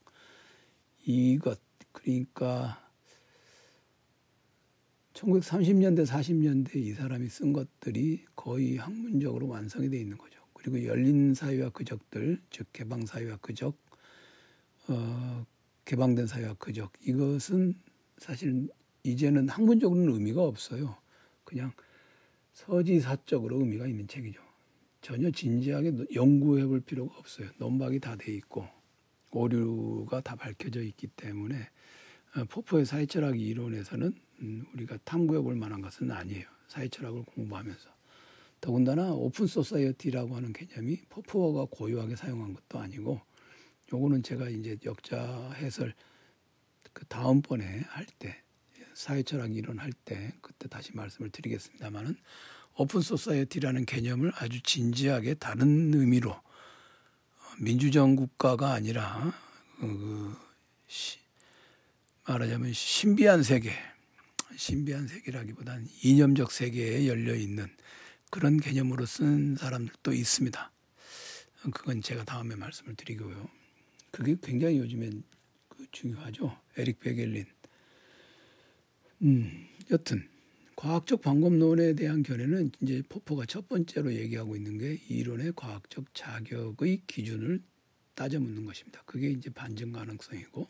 이것, 1.05 1.61
그러니까 1.93 2.88
1930년대, 5.19 6.07
40년대 6.07 6.77
이 6.77 6.93
사람이 6.93 7.29
쓴 7.29 7.53
것들이 7.53 8.25
거의 8.37 8.77
학문적으로 8.77 9.49
완성이 9.49 9.91
되어 9.91 10.01
있는 10.01 10.17
거죠. 10.17 10.41
그리고 10.53 10.85
열린 10.85 11.35
사회와 11.35 11.71
그적들, 11.71 12.41
즉 12.51 12.67
개방 12.73 13.05
사회와 13.05 13.37
그적, 13.39 13.77
어, 14.89 15.45
개방된 15.85 16.27
사회와 16.27 16.55
그적 16.55 16.93
이것은 17.03 17.75
사실 18.19 18.69
이제는 19.03 19.49
학문적으로는 19.49 20.13
의미가 20.15 20.43
없어요. 20.43 20.97
그냥 21.45 21.73
서지사적으로 22.53 23.59
의미가 23.61 23.87
있는 23.87 24.07
책이죠. 24.07 24.41
전혀 25.01 25.31
진지하게 25.31 25.93
연구해 26.15 26.67
볼 26.67 26.81
필요가 26.81 27.17
없어요. 27.19 27.49
논박이 27.59 28.01
다 28.01 28.17
돼 28.17 28.33
있고 28.35 28.67
오류가 29.31 30.21
다 30.21 30.35
밝혀져 30.37 30.83
있기 30.83 31.07
때문에 31.09 31.57
어, 31.57 31.69
포퍼의 32.49 32.85
사회철학 32.87 33.39
이론에서는 33.41 34.15
음, 34.41 34.67
우리가 34.75 34.99
탐구해 35.05 35.41
볼 35.41 35.57
만한 35.57 35.81
것은 35.81 36.11
아니에요. 36.11 36.47
사회철학을 36.69 37.25
공부하면서. 37.25 37.89
더군다나 38.61 39.13
open 39.13 39.47
society라고 39.47 40.35
하는 40.37 40.53
개념이 40.53 41.03
포퍼가 41.09 41.67
고유하게 41.71 42.17
사용한 42.17 42.55
것도 42.55 42.79
아니고 42.81 43.21
요거는 43.93 44.23
제가 44.23 44.49
이제 44.49 44.77
역자 44.85 45.53
해설 45.57 45.95
그 46.93 47.05
다음번에 47.07 47.65
할 47.89 48.07
때 48.19 48.43
사회철학 48.95 49.55
이론 49.55 49.79
할 49.79 49.93
때 50.05 50.33
그때 50.43 50.69
다시 50.69 50.91
말씀을 50.95 51.31
드리겠습니다만은 51.31 52.17
open 52.77 53.01
society라는 53.01 53.87
개념을 53.87 54.33
아주 54.37 54.61
진지하게 54.63 55.35
다른 55.35 55.95
의미로 55.95 56.33
어, 56.33 56.43
민주정 57.61 58.17
국가가 58.17 58.73
아니라 58.73 59.33
어, 59.81 59.87
그 59.87 60.37
시, 60.89 61.19
말하자면 62.29 62.75
신비한 62.75 63.43
세계, 63.43 63.73
신비한 64.55 65.09
세계라기보다는 65.09 65.87
이념적 66.05 66.53
세계에 66.53 67.09
열려 67.09 67.35
있는 67.35 67.67
그런 68.31 68.61
개념으로 68.61 69.07
쓴 69.07 69.57
사람들도 69.57 70.13
있습니다. 70.13 70.73
그건 71.73 72.03
제가 72.03 72.25
다음에 72.25 72.55
말씀을 72.55 72.97
드리고요. 72.97 73.49
그게 74.11 74.37
굉장히 74.43 74.77
요즘엔 74.77 75.23
그 75.71 75.87
중요하죠. 75.91 76.55
에릭 76.77 77.01
베겔린 77.01 77.47
음, 79.23 79.67
여튼 79.91 80.29
과학적 80.77 81.23
방법론에 81.23 81.95
대한 81.95 82.23
견해는 82.23 82.73
이제 82.83 83.03
포포가 83.09 83.47
첫 83.47 83.69
번째로 83.69 84.13
얘기하고 84.13 84.55
있는 84.55 84.77
게 84.77 85.01
이론의 85.09 85.55
과학적 85.57 86.13
자격의 86.13 87.05
기준을 87.07 87.63
따져 88.15 88.39
묻는 88.39 88.67
것입니다. 88.67 89.03
그게 89.07 89.31
이제 89.31 89.49
반증 89.49 89.93
가능성이고 89.93 90.69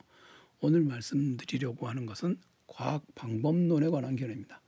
오늘 0.60 0.82
말씀드리려고 0.82 1.88
하는 1.88 2.04
것은 2.04 2.36
과학 2.66 3.04
방법론에 3.14 3.88
관한 3.88 4.16
견해입니다. 4.16 4.60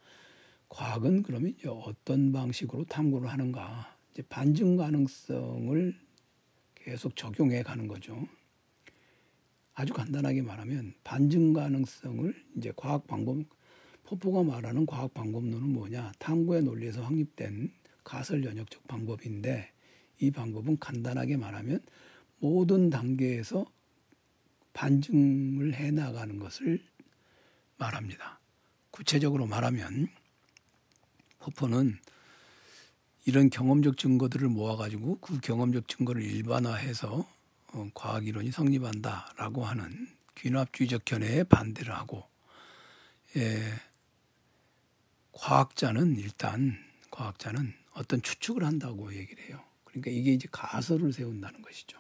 과학은 0.69 1.25
그러면 1.25 1.55
어떤 1.67 2.31
방식으로 2.31 2.85
탐구를 2.85 3.29
하는가? 3.29 3.97
이제 4.13 4.23
반증 4.29 4.77
가능성을 4.77 5.95
계속 6.77 7.17
적용해 7.17 7.65
가는 7.65 7.89
거죠. 7.89 8.25
아주 9.75 9.93
간단하게 9.93 10.43
말하면 10.43 10.95
반증 11.03 11.53
가능성을 11.53 12.35
이제 12.57 12.73
과학 12.77 13.09
방법 13.09 13.39
포포가 14.05 14.45
말하는 14.45 14.87
과학 14.87 15.13
방법론은 15.13 15.73
뭐냐? 15.73 16.13
탐구의 16.21 16.63
논리에서 16.63 17.03
확립된 17.03 17.73
가설 18.05 18.45
연역적 18.45 18.87
방법인데 18.87 19.73
이 20.21 20.31
방법은 20.31 20.79
간단하게 20.79 21.37
말하면 21.37 21.81
모든 22.39 22.91
단계에서 22.91 23.67
반증을 24.81 25.75
해 25.75 25.91
나가는 25.91 26.39
것을 26.39 26.83
말합니다. 27.77 28.41
구체적으로 28.91 29.45
말하면 29.47 30.09
포포는 31.39 31.99
이런 33.27 33.51
경험적 33.51 33.99
증거들을 33.99 34.49
모아가지고 34.49 35.19
그 35.21 35.39
경험적 35.41 35.87
증거를 35.87 36.23
일반화해서 36.23 37.29
어, 37.75 37.91
과학 37.93 38.27
이론이 38.27 38.53
성립한다라고 38.53 39.67
하는 39.67 40.09
귀납주의적 40.37 41.05
견해에 41.05 41.45
반대를 41.45 41.95
하고 41.95 42.27
예, 43.37 43.61
과학자는 45.33 46.17
일단 46.17 46.79
과학자는 47.11 47.75
어떤 47.93 48.23
추측을 48.23 48.65
한다고 48.65 49.15
얘기를 49.15 49.45
해요. 49.45 49.63
그러니까 49.85 50.11
이게 50.11 50.33
이제 50.33 50.49
가설을 50.51 51.13
세운다는 51.13 51.61
것이죠. 51.61 52.00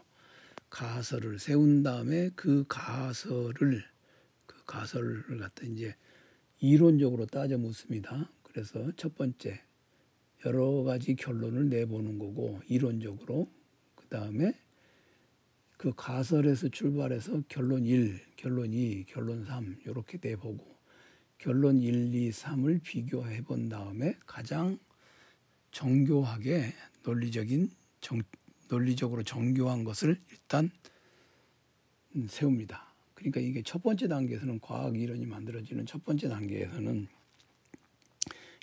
가설을 0.70 1.38
세운 1.38 1.82
다음에 1.82 2.30
그 2.34 2.64
가설을 2.68 3.84
그 4.46 4.64
가설을 4.64 5.38
갖다 5.38 5.66
이제 5.66 5.94
이론적으로 6.60 7.26
따져 7.26 7.58
묻습니다. 7.58 8.30
그래서 8.42 8.90
첫 8.96 9.14
번째 9.16 9.60
여러 10.46 10.82
가지 10.84 11.14
결론을 11.16 11.68
내보는 11.68 12.18
거고 12.18 12.60
이론적으로 12.66 13.50
그 13.94 14.06
다음에 14.06 14.54
그 15.76 15.92
가설에서 15.96 16.68
출발해서 16.68 17.42
결론 17.48 17.86
1, 17.86 18.20
결론 18.36 18.72
2, 18.72 19.04
결론 19.04 19.44
3 19.44 19.80
이렇게 19.86 20.18
내보고 20.22 20.78
결론 21.38 21.80
1, 21.80 22.14
2, 22.14 22.30
3을 22.30 22.82
비교해 22.82 23.42
본 23.42 23.68
다음에 23.68 24.14
가장 24.26 24.78
정교하게 25.72 26.74
논리적인 27.02 27.70
정, 28.00 28.20
논리적으로 28.70 29.22
정교한 29.22 29.84
것을 29.84 30.20
일단 30.30 30.70
세웁니다. 32.28 32.94
그러니까 33.14 33.40
이게 33.40 33.62
첫 33.62 33.82
번째 33.82 34.08
단계에서는 34.08 34.60
과학 34.60 34.96
이론이 34.96 35.26
만들어지는 35.26 35.84
첫 35.86 36.04
번째 36.04 36.28
단계에서는 36.28 37.08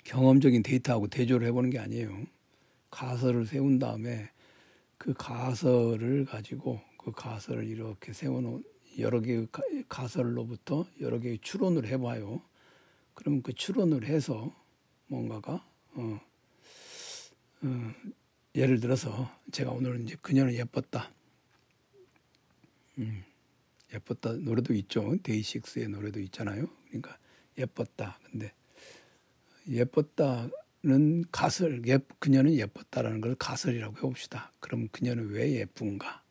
경험적인 0.04 0.62
데이터하고 0.62 1.06
대조를 1.08 1.46
해보는 1.48 1.70
게 1.70 1.78
아니에요. 1.78 2.26
가설을 2.90 3.46
세운 3.46 3.78
다음에 3.78 4.30
그 4.96 5.14
가설을 5.14 6.24
가지고 6.24 6.80
그 6.96 7.12
가설을 7.12 7.66
이렇게 7.66 8.12
세워놓은 8.12 8.64
여러 8.98 9.20
개의 9.20 9.46
가설로부터 9.88 10.86
여러 11.00 11.20
개의 11.20 11.38
추론을 11.38 11.86
해봐요. 11.86 12.42
그러면 13.14 13.42
그 13.42 13.52
추론을 13.52 14.04
해서 14.04 14.52
뭔가가 15.06 15.64
어, 15.94 16.20
어, 17.62 17.92
예를 18.54 18.80
들어서 18.80 19.30
제가 19.52 19.70
오늘 19.70 20.00
이제 20.00 20.16
그녀는 20.20 20.54
예뻤다. 20.54 21.12
음, 22.98 23.22
예뻤다 23.92 24.32
노래도 24.34 24.74
있죠. 24.74 25.16
데이식스의 25.22 25.88
노래도 25.88 26.20
있잖아요. 26.20 26.66
그러니까 26.86 27.18
예뻤다. 27.56 28.18
근데 28.30 28.52
예뻤다는 29.68 31.24
가설, 31.30 31.82
예, 31.86 31.98
그녀는 32.18 32.54
예뻤다라는 32.54 33.20
걸 33.20 33.34
가설이라고 33.34 33.96
해봅시다. 33.98 34.52
그럼 34.60 34.88
그녀는 34.88 35.28
왜 35.28 35.52
예쁜가? 35.60 36.22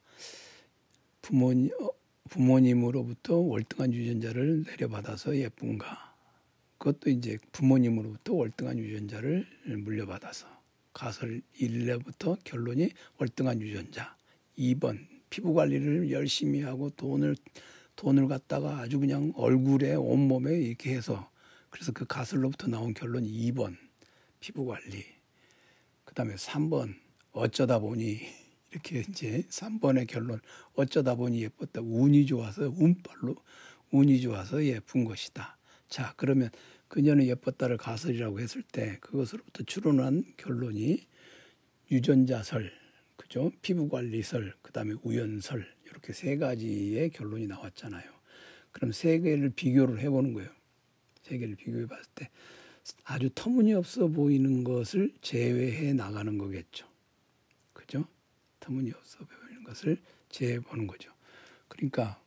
부모님, 1.22 1.72
어, 1.80 1.90
부모님으로부터 2.30 3.36
월등한 3.36 3.94
유전자를 3.94 4.64
내려받아서 4.64 5.38
예쁜가? 5.38 6.16
그것도 6.78 7.10
이제 7.10 7.38
부모님으로부터 7.52 8.34
월등한 8.34 8.80
유전자를 8.80 9.48
물려받아서 9.84 10.57
가설 10.98 11.44
1레부터 11.62 12.44
결론이 12.44 12.90
월등한 13.20 13.62
유전자. 13.62 14.18
2번 14.58 15.06
피부 15.30 15.54
관리를 15.54 16.10
열심히 16.10 16.64
하고 16.64 16.90
돈을 16.90 17.36
돈을 17.96 18.28
갖다가 18.28 18.80
아주 18.80 19.00
그냥 19.00 19.32
얼굴에 19.36 19.94
온몸에 19.94 20.60
이렇게 20.60 20.96
해서 20.96 21.30
그래서 21.70 21.92
그 21.92 22.06
가설로부터 22.06 22.66
나온 22.68 22.96
결론이 22.96 23.30
2번 23.30 23.78
피부 24.40 24.66
관리. 24.66 25.06
그다음에 26.04 26.34
3번 26.34 26.96
어쩌다 27.32 27.78
보니 27.78 28.20
이렇게 28.72 29.06
이제 29.08 29.44
3번의 29.52 30.08
결론 30.08 30.42
어쩌다 30.74 31.14
보니 31.14 31.44
예뻤다. 31.44 31.82
운이 31.84 32.26
좋아서 32.26 32.74
운빨로 32.76 33.36
운이 33.92 34.20
좋아서 34.22 34.66
예쁜 34.66 35.06
것이다. 35.06 35.60
자, 35.90 36.16
그러면 36.18 36.50
그녀는 36.88 37.26
예뻤다를 37.26 37.78
가설이라고 37.78 38.40
했을 38.40 38.64
때 38.64 38.98
그것으로부터 39.02 39.64
추론한 39.64 40.24
결론이 40.38 41.06
유전자설, 41.92 42.72
그죠? 43.16 43.52
피부관리설, 43.62 44.56
그 44.62 44.72
다음에 44.72 44.96
우연설 45.04 45.66
이렇게 45.86 46.14
세 46.14 46.38
가지의 46.38 47.10
결론이 47.10 47.48
나왔잖아요. 47.48 48.10
그럼 48.72 48.92
세 48.92 49.20
개를 49.20 49.50
비교를 49.50 50.00
해보는 50.00 50.34
거예요. 50.34 50.50
세 51.24 51.38
개를 51.38 51.56
비교해 51.56 51.86
봤을 51.88 52.06
때 52.16 52.30
아주 53.04 53.30
터무니없어 53.34 54.08
보이는 54.08 54.64
것을 54.64 55.14
제외해 55.22 55.94
나가는 55.94 56.38
거겠죠. 56.38 56.88
그죠? 57.74 58.06
터무니없어 58.60 59.20
보이는 59.26 59.64
것을 59.64 59.98
제외해 60.30 60.60
보는 60.60 60.88
거죠. 60.88 61.12
그러니까 61.68 62.22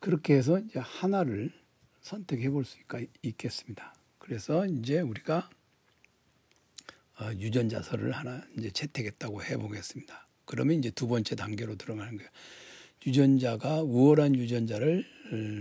그렇게 0.00 0.34
해서 0.34 0.58
이제 0.58 0.78
하나를 0.78 1.52
선택해 2.02 2.50
볼 2.50 2.64
수가 2.64 3.00
있겠습니다. 3.22 3.94
그래서 4.18 4.66
이제 4.66 5.00
우리가 5.00 5.48
어, 7.20 7.32
유전자설을 7.38 8.12
하나 8.12 8.44
이제 8.58 8.70
채택했다고 8.70 9.44
해 9.44 9.56
보겠습니다. 9.56 10.26
그러면 10.44 10.78
이제 10.78 10.90
두 10.90 11.06
번째 11.06 11.36
단계로 11.36 11.76
들어가는 11.76 12.16
거예요. 12.16 12.30
유전자가 13.06 13.82
우월한 13.82 14.36
유전자를 14.36 15.04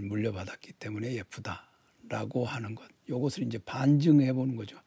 물려받았기 0.03 0.73
때문에 0.73 1.13
예쁘다라고 1.13 2.45
하는 2.45 2.75
것. 2.75 2.87
이것을 3.07 3.43
이제 3.43 3.57
반증해 3.57 4.33
보는 4.33 4.55
거죠. 4.55 4.77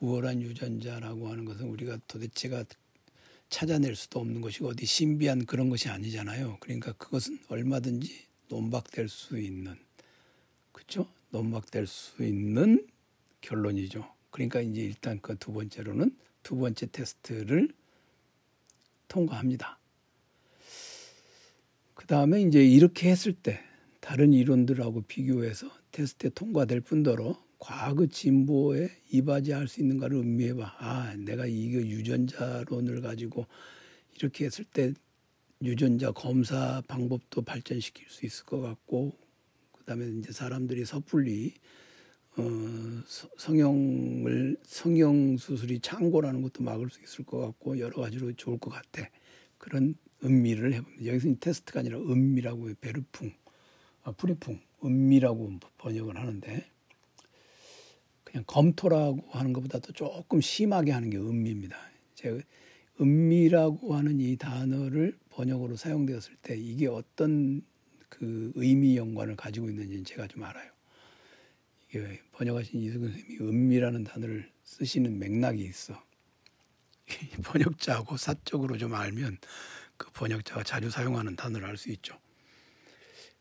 우월한 0.00 0.42
유전자라고 0.42 1.28
하는 1.28 1.44
것은 1.44 1.66
우리가 1.66 1.98
도대체가 2.06 2.64
찾아낼 3.48 3.96
수도 3.96 4.20
없는 4.20 4.40
것이고 4.40 4.68
어디 4.68 4.86
신비한 4.86 5.46
그런 5.46 5.70
것이 5.70 5.88
아니잖아요. 5.88 6.58
그러니까 6.60 6.92
그것은 6.92 7.38
얼마든지 7.48 8.26
논박될 8.48 9.08
수 9.08 9.38
있는 9.38 9.76
그렇죠? 10.78 11.08
논박될 11.30 11.88
수 11.88 12.22
있는 12.22 12.86
결론이죠. 13.40 14.08
그러니까 14.30 14.60
이제 14.60 14.80
일단 14.80 15.20
그 15.20 15.34
두 15.36 15.52
번째로는 15.52 16.16
두 16.44 16.56
번째 16.56 16.86
테스트를 16.92 17.68
통과합니다. 19.08 19.80
그 21.94 22.06
다음에 22.06 22.42
이제 22.42 22.64
이렇게 22.64 23.10
했을 23.10 23.32
때 23.32 23.60
다른 24.00 24.32
이론들하고 24.32 25.02
비교해서 25.02 25.68
테스트에 25.90 26.30
통과될 26.30 26.82
뿐더러 26.82 27.42
과학의 27.58 28.10
진보에 28.10 28.88
이바지할 29.10 29.66
수 29.66 29.80
있는가를 29.80 30.16
음미해봐. 30.18 30.76
아, 30.78 31.14
내가 31.16 31.46
이거 31.46 31.80
유전자론을 31.80 33.00
가지고 33.02 33.46
이렇게 34.16 34.44
했을 34.44 34.64
때 34.64 34.92
유전자 35.60 36.12
검사 36.12 36.80
방법도 36.86 37.42
발전시킬 37.42 38.08
수 38.08 38.24
있을 38.24 38.44
것 38.44 38.60
같고 38.60 39.27
그다음에 39.88 40.06
이제 40.18 40.32
사람들이 40.32 40.84
섣불리 40.84 41.54
어, 42.36 42.42
성형을 43.38 44.58
성형 44.62 45.38
수술이 45.38 45.80
창고라는 45.80 46.42
것도 46.42 46.62
막을 46.62 46.90
수 46.90 47.02
있을 47.02 47.24
것 47.24 47.38
같고 47.38 47.78
여러 47.78 48.02
가지로 48.02 48.32
좋을 48.34 48.58
것 48.58 48.70
같아. 48.70 49.08
그런 49.56 49.94
음미를 50.22 50.74
해봅니다. 50.74 51.06
여기서 51.06 51.34
테스트가 51.40 51.80
아니라 51.80 51.98
음미라고 51.98 52.70
베르풍, 52.80 53.32
아, 54.04 54.12
Prüfung, 54.12 54.60
음미라고 54.84 55.58
번역을 55.78 56.16
하는데 56.16 56.64
그냥 58.22 58.44
검토라고 58.46 59.24
하는 59.30 59.54
것보다도 59.54 59.94
조금 59.94 60.42
심하게 60.42 60.92
하는 60.92 61.08
게 61.08 61.16
음미입니다. 61.16 61.76
제가 62.14 62.38
음미라고 63.00 63.94
하는 63.94 64.20
이 64.20 64.36
단어를 64.36 65.18
번역으로 65.30 65.76
사용되었을 65.76 66.36
때 66.42 66.56
이게 66.56 66.86
어떤 66.88 67.62
그 68.08 68.52
의미 68.54 68.96
연관을 68.96 69.36
가지고 69.36 69.68
있는지는 69.68 70.04
제가 70.04 70.26
좀 70.28 70.44
알아요. 70.44 70.70
이게 71.88 72.20
번역하신 72.32 72.80
이석윤 72.82 73.10
선생님이 73.10 73.48
음미라는 73.48 74.04
단어를 74.04 74.50
쓰시는 74.64 75.18
맥락이 75.18 75.62
있어. 75.64 76.02
번역자하고 77.42 78.16
사적으로 78.16 78.76
좀 78.76 78.94
알면 78.94 79.38
그 79.96 80.10
번역자가 80.12 80.62
자주 80.64 80.90
사용하는 80.90 81.36
단어를 81.36 81.66
알 81.66 81.76
수 81.76 81.90
있죠. 81.90 82.18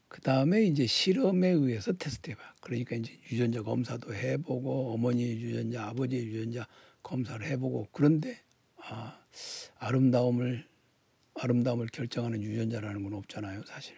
그 0.08 0.22
다음에 0.22 0.64
이제 0.64 0.88
실험에 0.88 1.50
의해서 1.50 1.92
테스트해봐. 1.92 2.42
그러니까 2.62 2.96
이제 2.96 3.14
유전자 3.32 3.62
검사도 3.62 4.14
해보고 4.16 4.94
어머니 4.94 5.24
유전자, 5.34 5.88
아버지 5.88 6.16
유전자 6.18 6.66
검사를 7.04 7.46
해보고 7.46 7.90
그런데 7.92 8.42
아, 8.78 9.20
아름다움을 9.80 10.66
아름다움을 11.36 11.88
결정하는 11.88 12.42
유전자라는 12.42 13.04
건 13.04 13.14
없잖아요, 13.14 13.64
사실. 13.66 13.96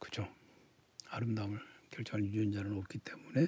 그죠? 0.00 0.28
아름다움을 1.08 1.60
결정하는 1.90 2.32
유전자는 2.32 2.76
없기 2.78 2.98
때문에 2.98 3.46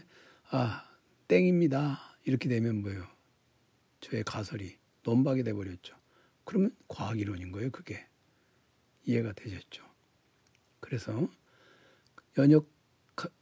아 0.50 0.88
땡입니다. 1.26 2.16
이렇게 2.24 2.48
되면 2.48 2.82
뭐예요? 2.82 3.08
저의 4.00 4.22
가설이 4.22 4.78
논박이 5.02 5.42
돼 5.42 5.52
버렸죠. 5.52 5.96
그러면 6.44 6.74
과학 6.86 7.18
이론인 7.18 7.50
거예요, 7.50 7.70
그게. 7.70 8.06
이해가 9.04 9.32
되셨죠? 9.32 9.84
그래서 10.80 11.28
연역 12.38 12.70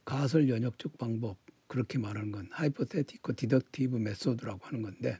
가설 0.05 0.49
연역적 0.49 0.97
방법 0.97 1.37
그렇게 1.67 1.97
말하는 1.97 2.31
건 2.31 2.49
hypothetico 2.51 3.33
deductive 3.33 3.97
method라고 3.97 4.65
하는 4.65 4.81
건데 4.81 5.17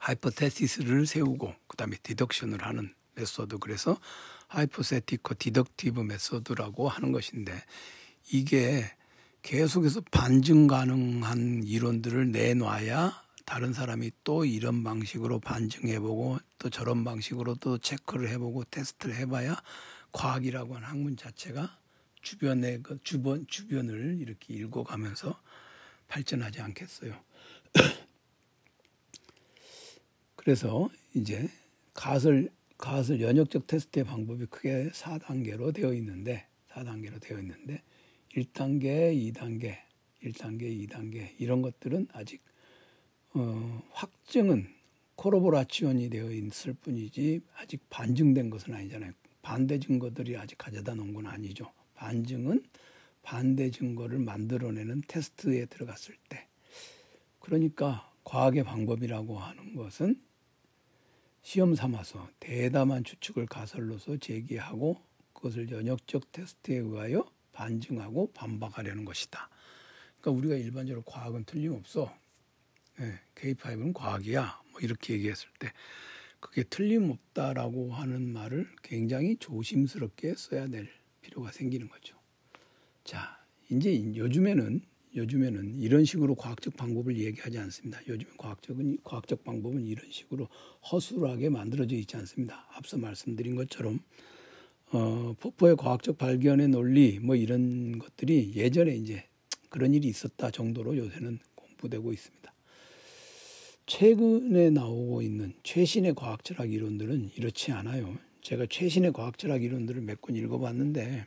hypothesis를 0.00 1.06
세우고 1.06 1.54
그다음에 1.66 1.96
deduction을 2.02 2.64
하는 2.64 2.94
method 3.14 3.58
그래서 3.58 4.00
hypothetico 4.52 5.34
deductive 5.38 6.00
method라고 6.00 6.88
하는 6.88 7.12
것인데 7.12 7.52
이게 8.30 8.84
계속해서 9.40 10.02
반증 10.10 10.66
가능한 10.66 11.62
이론들을 11.64 12.30
내놔야 12.30 13.22
다른 13.44 13.72
사람이 13.72 14.12
또 14.24 14.44
이런 14.44 14.84
방식으로 14.84 15.40
반증해보고 15.40 16.38
또 16.58 16.70
저런 16.70 17.02
방식으로 17.02 17.56
또 17.56 17.78
체크를 17.78 18.28
해보고 18.28 18.64
테스트를 18.64 19.16
해봐야 19.16 19.60
과학이라고 20.12 20.76
하는 20.76 20.86
학문 20.86 21.16
자체가 21.16 21.78
주변의 22.20 22.82
그 22.82 22.98
주변 23.02 23.46
주변을 23.48 24.18
이렇게 24.20 24.54
읽어가면서 24.54 25.40
발전하지 26.08 26.60
않겠어요. 26.60 27.18
그래서 30.36 30.88
이제 31.14 31.48
가설 31.94 32.50
가설 32.82 33.20
연역적 33.20 33.68
테스트의 33.68 34.04
방법이 34.04 34.46
크게 34.46 34.90
4단계로 34.90 35.72
되어 35.72 35.94
있는데 35.94 36.48
4단계로 36.70 37.20
되어 37.20 37.38
있는데 37.38 37.80
1단계, 38.34 39.32
2단계, 39.32 39.76
1단계, 40.20 40.88
2단계 40.88 41.28
이런 41.38 41.62
것들은 41.62 42.08
아직 42.12 42.42
어, 43.34 43.82
확증은 43.92 44.66
코로보라치온이 45.14 46.10
되어 46.10 46.32
있을 46.32 46.72
뿐이지 46.72 47.42
아직 47.54 47.88
반증된 47.88 48.50
것은 48.50 48.74
아니잖아요. 48.74 49.12
반대 49.42 49.78
증거들이 49.78 50.36
아직 50.36 50.58
가져다 50.58 50.96
놓은 50.96 51.14
건 51.14 51.28
아니죠. 51.28 51.70
반증은 51.94 52.64
반대 53.22 53.70
증거를 53.70 54.18
만들어내는 54.18 55.02
테스트에 55.06 55.66
들어갔을 55.66 56.16
때. 56.28 56.48
그러니까 57.38 58.12
과학의 58.24 58.64
방법이라고 58.64 59.38
하는 59.38 59.76
것은 59.76 60.20
시험 61.42 61.74
삼아서 61.74 62.28
대담한 62.38 63.02
추측을 63.02 63.46
가설로서 63.46 64.16
제기하고 64.16 65.02
그것을 65.32 65.70
연역적 65.70 66.30
테스트에 66.30 66.76
의하여 66.76 67.28
반증하고 67.52 68.32
반박하려는 68.32 69.04
것이다. 69.04 69.50
그러니까 70.20 70.38
우리가 70.38 70.54
일반적으로 70.54 71.02
과학은 71.02 71.44
틀림없어. 71.44 72.16
네, 72.98 73.20
K5는 73.34 73.92
과학이야. 73.92 74.62
뭐 74.70 74.80
이렇게 74.80 75.14
얘기했을 75.14 75.48
때 75.58 75.72
그게 76.38 76.62
틀림없다라고 76.62 77.92
하는 77.92 78.32
말을 78.32 78.68
굉장히 78.82 79.36
조심스럽게 79.36 80.34
써야 80.36 80.68
될 80.68 80.88
필요가 81.20 81.50
생기는 81.50 81.88
거죠. 81.88 82.16
자, 83.04 83.44
이제 83.68 84.14
요즘에는 84.14 84.80
요즘에는 85.14 85.74
이런 85.76 86.04
식으로 86.04 86.34
과학적 86.34 86.76
방법을 86.76 87.18
얘기하지 87.18 87.58
않습니다. 87.58 88.00
요즘 88.08 88.28
과학적은 88.38 88.98
과학적 89.04 89.44
방법은 89.44 89.86
이런 89.86 90.10
식으로 90.10 90.48
허술하게 90.90 91.50
만들어져 91.50 91.96
있지 91.96 92.16
않습니다. 92.16 92.66
앞서 92.74 92.96
말씀드린 92.96 93.54
것처럼 93.54 94.00
어, 94.92 95.34
폭포의 95.40 95.76
과학적 95.76 96.18
발견의 96.18 96.68
논리 96.68 97.18
뭐 97.18 97.34
이런 97.36 97.98
것들이 97.98 98.52
예전에 98.54 98.94
이제 98.96 99.24
그런 99.68 99.94
일이 99.94 100.08
있었다 100.08 100.50
정도로 100.50 100.96
요새는 100.96 101.38
공부되고 101.54 102.12
있습니다. 102.12 102.52
최근에 103.86 104.70
나오고 104.70 105.22
있는 105.22 105.54
최신의 105.62 106.14
과학 106.14 106.44
철학 106.44 106.72
이론들은 106.72 107.32
이렇지 107.36 107.72
않아요. 107.72 108.16
제가 108.42 108.66
최신의 108.70 109.12
과학 109.12 109.38
철학 109.38 109.62
이론들을 109.62 110.00
몇 110.02 110.20
권 110.20 110.36
읽어봤는데 110.36 111.26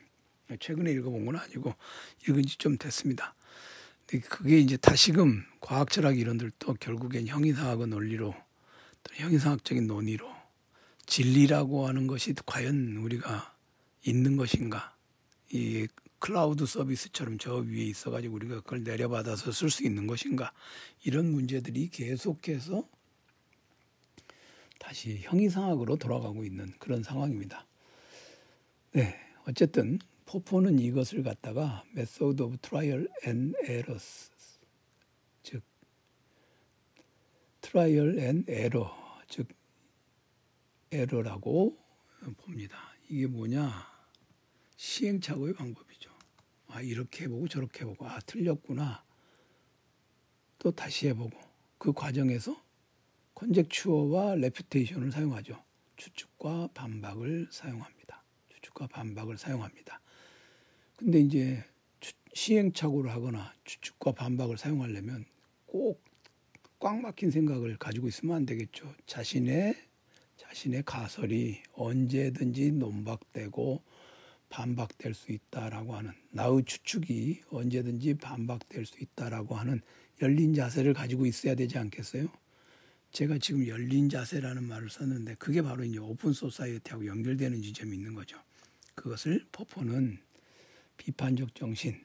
최근에 0.60 0.92
읽어본 0.94 1.26
건 1.26 1.36
아니고 1.36 1.74
읽은 2.28 2.44
지 2.44 2.58
좀 2.58 2.78
됐습니다. 2.78 3.35
그게 4.08 4.60
이제 4.60 4.78
다시금 4.78 5.44
과학 5.60 5.90
철학 5.90 6.18
이론들도 6.18 6.76
결국엔 6.76 7.28
형이상학의 7.28 7.88
논리로 7.88 8.36
또 9.04 9.16
형이상학적인 9.16 9.88
논의로 9.88 10.32
진리라고 11.06 11.88
하는 11.88 12.08
것이 12.08 12.34
과연 12.46 12.98
우리가 12.98 13.56
있는 14.04 14.38
것인가 14.38 14.96
이 15.52 15.88
클라우드 16.20 16.66
서비스처럼 16.66 17.38
저 17.38 17.56
위에 17.56 17.84
있어가지고 17.84 18.36
우리가 18.36 18.56
그걸 18.62 18.84
내려받아서 18.84 19.52
쓸 19.52 19.70
수 19.70 19.84
있는 19.84 20.08
것인가 20.08 20.54
이런 21.04 21.32
문제들이 21.32 21.90
계속해서 21.90 22.88
다시 24.80 25.20
형이상학으로 25.22 25.98
돌아가고 25.98 26.44
있는 26.44 26.74
그런 26.80 27.04
상황입니다. 27.04 27.66
네, 28.92 29.20
어쨌든 29.48 30.00
포포는 30.26 30.80
이것을 30.80 31.24
갖다가 31.24 31.84
method 31.92 32.42
of 32.42 32.58
trial 32.58 33.08
and 33.26 33.56
errors 33.70 34.32
즉 35.44 35.64
trial 37.62 38.18
and 38.20 38.52
error 38.52 38.90
즉 39.28 39.48
에러라고 40.92 41.78
봅니다. 42.38 42.78
이게 43.10 43.28
뭐냐? 43.28 43.72
시행착오의 44.78 45.54
방법이죠. 45.54 46.10
아 46.68 46.82
이렇게 46.82 47.26
해보고 47.26 47.48
저렇게 47.48 47.82
해보고 47.82 48.08
아 48.08 48.20
틀렸구나. 48.22 49.04
또 50.58 50.72
다시 50.72 51.08
해보고 51.08 51.38
그 51.78 51.94
과정에서 51.94 52.64
conjecture와 53.36 54.36
refutation을 54.36 55.12
사용하죠. 55.12 55.64
추측과 55.98 56.70
반박을 56.74 57.50
사용합니다. 57.52 58.24
추측과 58.50 58.88
반박을 58.88 59.38
사용합니다. 59.38 60.02
근데 60.96 61.20
이제 61.20 61.64
시행착오를 62.34 63.12
하거나 63.12 63.54
추측과 63.64 64.14
반박을 64.14 64.58
사용하려면 64.58 65.26
꼭 65.66 66.06
꽉 66.86 67.02
막힌 67.02 67.32
생각을 67.32 67.78
가지고 67.78 68.08
있으면 68.08 68.36
안 68.36 68.46
되겠죠. 68.46 68.94
자신의 69.08 69.76
자신의 70.38 70.84
가설이 70.86 71.64
언제든지 71.74 72.74
논박되고 72.74 73.82
반박될 74.50 75.16
수 75.16 75.32
있다라고 75.32 75.96
하는 75.96 76.12
나의 76.30 76.64
추측이 76.66 77.42
언제든지 77.50 78.16
반박될 78.16 78.86
수 78.86 79.00
있다라고 79.00 79.56
하는 79.56 79.82
열린 80.22 80.54
자세를 80.54 80.94
가지고 80.94 81.26
있어야 81.26 81.56
되지 81.56 81.78
않겠어요? 81.78 82.28
제가 83.12 83.40
지금 83.40 83.66
열린 83.66 84.08
자세라는 84.08 84.64
말을 84.66 84.90
썼는데 84.90 85.36
그게 85.40 85.64
바로 85.64 85.84
이제 85.84 85.98
오픈 85.98 86.34
소사이어티하고 86.34 87.08
연결되는 87.08 87.64
지점이 87.64 87.96
있는 87.96 88.14
거죠. 88.14 88.38
그것을 88.94 89.46
포포는 89.52 90.20
비판적 90.98 91.56
정신이라고 91.56 92.02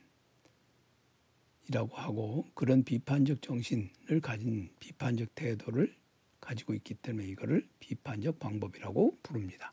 하고 1.93 2.47
그런 2.55 2.85
비판적 2.85 3.43
정신을 3.43 4.21
가진 4.23 4.71
비판적 4.79 5.35
태도를 5.35 5.95
가지고 6.41 6.75
있기 6.75 6.95
때문에 6.95 7.29
이거를 7.29 7.69
비판적 7.79 8.39
방법이라고 8.39 9.19
부릅니다. 9.23 9.73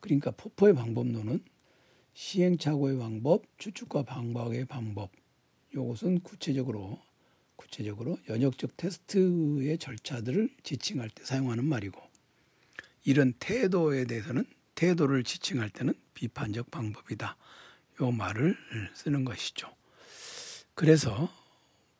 그러니까 0.00 0.30
포포의 0.30 0.74
방법론은 0.74 1.42
시행착오의 2.14 2.98
방법, 2.98 3.44
추측과 3.58 4.04
방박의 4.04 4.66
방법. 4.66 5.10
이것은 5.72 6.20
구체적으로 6.20 6.98
구체적으로 7.56 8.18
연역적 8.28 8.76
테스트의 8.76 9.78
절차들을 9.78 10.50
지칭할 10.62 11.10
때 11.10 11.24
사용하는 11.24 11.64
말이고 11.64 12.00
이런 13.04 13.32
태도에 13.38 14.04
대해서는 14.04 14.44
태도를 14.74 15.24
지칭할 15.24 15.70
때는 15.70 15.94
비판적 16.14 16.70
방법이다. 16.70 17.36
요 18.00 18.10
말을 18.10 18.56
쓰는 18.94 19.24
것이죠. 19.24 19.74
그래서 20.74 21.30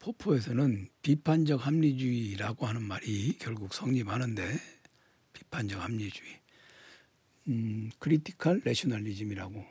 포퍼에서는 0.01 0.89
비판적 1.03 1.67
합리주의라고 1.67 2.67
하는 2.67 2.83
말이 2.83 3.37
결국 3.39 3.75
성립하는데 3.75 4.43
비판적 5.33 5.83
합리주의, 5.83 6.41
음, 7.49 7.91
critical 7.99 8.63
rationalism이라고 8.65 9.65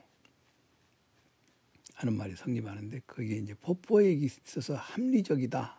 하는 1.94 2.18
말이 2.18 2.36
성립하는데 2.36 3.02
그게 3.06 3.38
이제 3.38 3.54
포퍼에 3.54 4.12
있어서 4.12 4.76
합리적이다, 4.76 5.78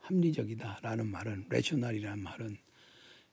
합리적이다라는 0.00 1.06
말은 1.06 1.46
레셔널이라는 1.48 2.22
말은 2.22 2.56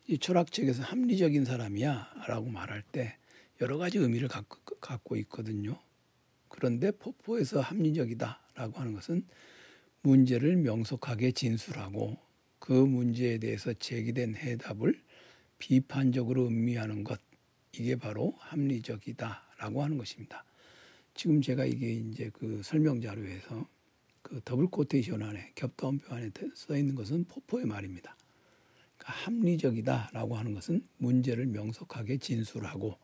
이 0.07 0.17
철학책에서 0.17 0.83
합리적인 0.83 1.45
사람이야라고 1.45 2.49
말할 2.49 2.81
때 2.91 3.17
여러 3.61 3.77
가지 3.77 3.99
의미를 3.99 4.27
갖고, 4.27 4.57
갖고 4.79 5.15
있거든요. 5.17 5.79
그런데 6.61 6.91
포포에서 6.91 7.59
합리적이다라고 7.59 8.79
하는 8.79 8.93
것은 8.93 9.25
문제를 10.03 10.57
명석하게 10.57 11.31
진술하고 11.31 12.19
그 12.59 12.71
문제에 12.71 13.39
대해서 13.39 13.73
제기된 13.73 14.35
해답을 14.35 15.01
비판적으로 15.57 16.45
음미하는 16.45 17.03
것 17.03 17.19
이게 17.71 17.95
바로 17.95 18.35
합리적이다라고 18.37 19.81
하는 19.81 19.97
것입니다. 19.97 20.45
지금 21.15 21.41
제가 21.41 21.65
이게 21.65 21.93
이제 21.93 22.29
그 22.31 22.61
설명 22.63 23.01
자료에서 23.01 23.67
그 24.21 24.39
double 24.45 24.67
quotation 24.67 25.23
안에 25.23 25.53
겹따옴표 25.55 26.13
안에 26.13 26.29
써 26.53 26.77
있는 26.77 26.93
것은 26.93 27.23
포퍼의 27.23 27.65
말입니다. 27.65 28.15
그러니까 28.97 29.25
합리적이다라고 29.25 30.35
하는 30.37 30.53
것은 30.53 30.87
문제를 30.97 31.47
명석하게 31.47 32.19
진술하고 32.19 32.99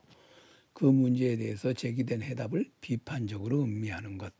그 0.77 0.85
문제에 0.85 1.37
대해서 1.37 1.73
제기된 1.73 2.21
해답을 2.21 2.69
비판적으로 2.81 3.63
음미하는 3.63 4.19
것 4.19 4.31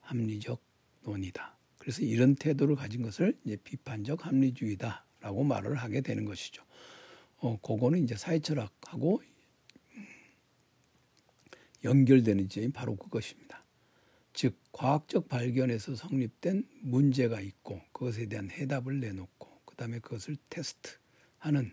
합리적 0.00 0.60
논의다. 1.04 1.56
그래서 1.78 2.02
이런 2.02 2.34
태도를 2.34 2.74
가진 2.74 3.02
것을 3.02 3.38
이제 3.44 3.54
비판적 3.54 4.26
합리주의다라고 4.26 5.44
말을 5.44 5.76
하게 5.76 6.00
되는 6.00 6.24
것이죠. 6.24 6.64
어, 7.36 7.56
그거는 7.60 8.02
이제 8.02 8.16
사회철학하고 8.16 9.22
연결되는 11.84 12.48
점이 12.48 12.72
바로 12.72 12.96
그것입니다. 12.96 13.64
즉 14.32 14.58
과학적 14.72 15.28
발견에서 15.28 15.94
성립된 15.94 16.66
문제가 16.80 17.40
있고 17.40 17.80
그것에 17.92 18.26
대한 18.26 18.50
해답을 18.50 18.98
내놓고 18.98 19.60
그다음에 19.66 20.00
그것을 20.00 20.36
테스트하는 20.48 21.70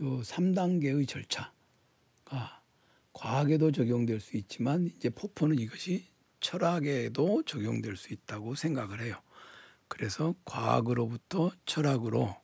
요 0.00 0.22
3단계의 0.22 1.06
절차가 1.06 2.64
과학에도 3.16 3.72
적용될 3.72 4.20
수 4.20 4.36
있지만 4.36 4.90
이제 4.94 5.08
포포는 5.08 5.58
이것이 5.58 6.06
철학에도 6.40 7.42
적용될 7.44 7.96
수 7.96 8.12
있다고 8.12 8.54
생각을 8.54 9.00
해요. 9.00 9.22
그래서 9.88 10.34
과학으로부터 10.44 11.50
철학으로 11.64 12.36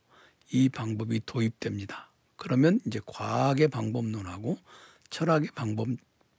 이 0.51 0.71
방법이 0.71 1.21
도입됩니다. 1.27 2.11
그러면 2.37 2.81
이제 2.87 3.01
과학의 3.05 3.69
방법론하고 3.69 4.57
철학의 5.11 5.51
방법 5.55 5.89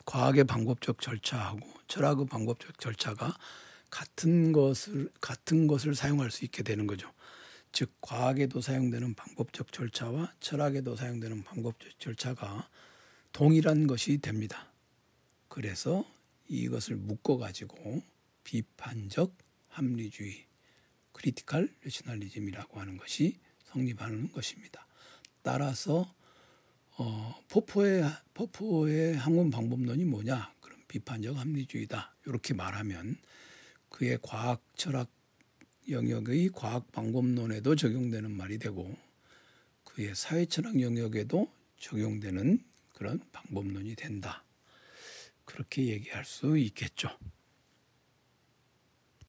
과학의 0.06 0.46
방법적 0.46 1.00
절차하고 1.00 1.60
철학의 1.88 2.26
방법적 2.26 2.80
절차가 2.80 3.38
같은 3.91 4.52
것을 4.52 5.12
같은 5.22 5.67
것을 5.67 5.93
사용할 5.93 6.32
수 6.32 6.43
있게 6.43 6.63
되는 6.63 6.88
거죠. 6.88 7.08
즉 7.72 7.91
과학에도 8.02 8.62
사용되는 8.62 9.13
방법적 9.13 9.72
절차와 9.72 10.34
철학에도 10.39 10.96
사용되는 10.96 11.43
방법적 11.43 12.00
절차가 12.00 12.67
동일한 13.34 13.88
것이 13.88 14.19
됩니다. 14.19 14.72
그래서 15.48 16.06
이것을 16.48 16.96
묶어 16.96 17.38
가지고 17.38 18.02
비판적 18.43 19.36
합리주의 19.69 20.46
critical 21.13 21.67
rationalism이라고 21.82 22.80
하는 22.80 22.98
것이 22.98 23.39
성립하는 23.65 24.32
것입니다. 24.32 24.88
따라서 25.41 26.13
어, 26.96 27.36
포퍼의 27.49 28.04
포퍼의 28.36 29.17
학문 29.17 29.49
방법론이 29.50 30.06
뭐냐? 30.06 30.54
그럼 30.62 30.80
비판적 30.88 31.36
합리주의다. 31.36 32.15
이렇게 32.28 32.54
말하면 32.54 33.17
그의 33.89 34.19
과학 34.22 34.63
철학 34.76 35.10
영역의 35.89 36.50
과학 36.54 36.91
방법론에도 36.91 37.76
적용되는 37.76 38.30
말이 38.30 38.60
되고 38.60 38.96
그의 39.84 40.15
사회 40.15 40.46
철학 40.46 40.80
영역에도 40.80 41.52
적용되는 41.80 42.63
그런 43.04 43.20
방법론이 43.34 43.98
된다. 43.98 44.46
그렇게 45.44 45.88
얘기할 45.88 46.24
수 46.24 46.58
있겠죠. 46.58 47.10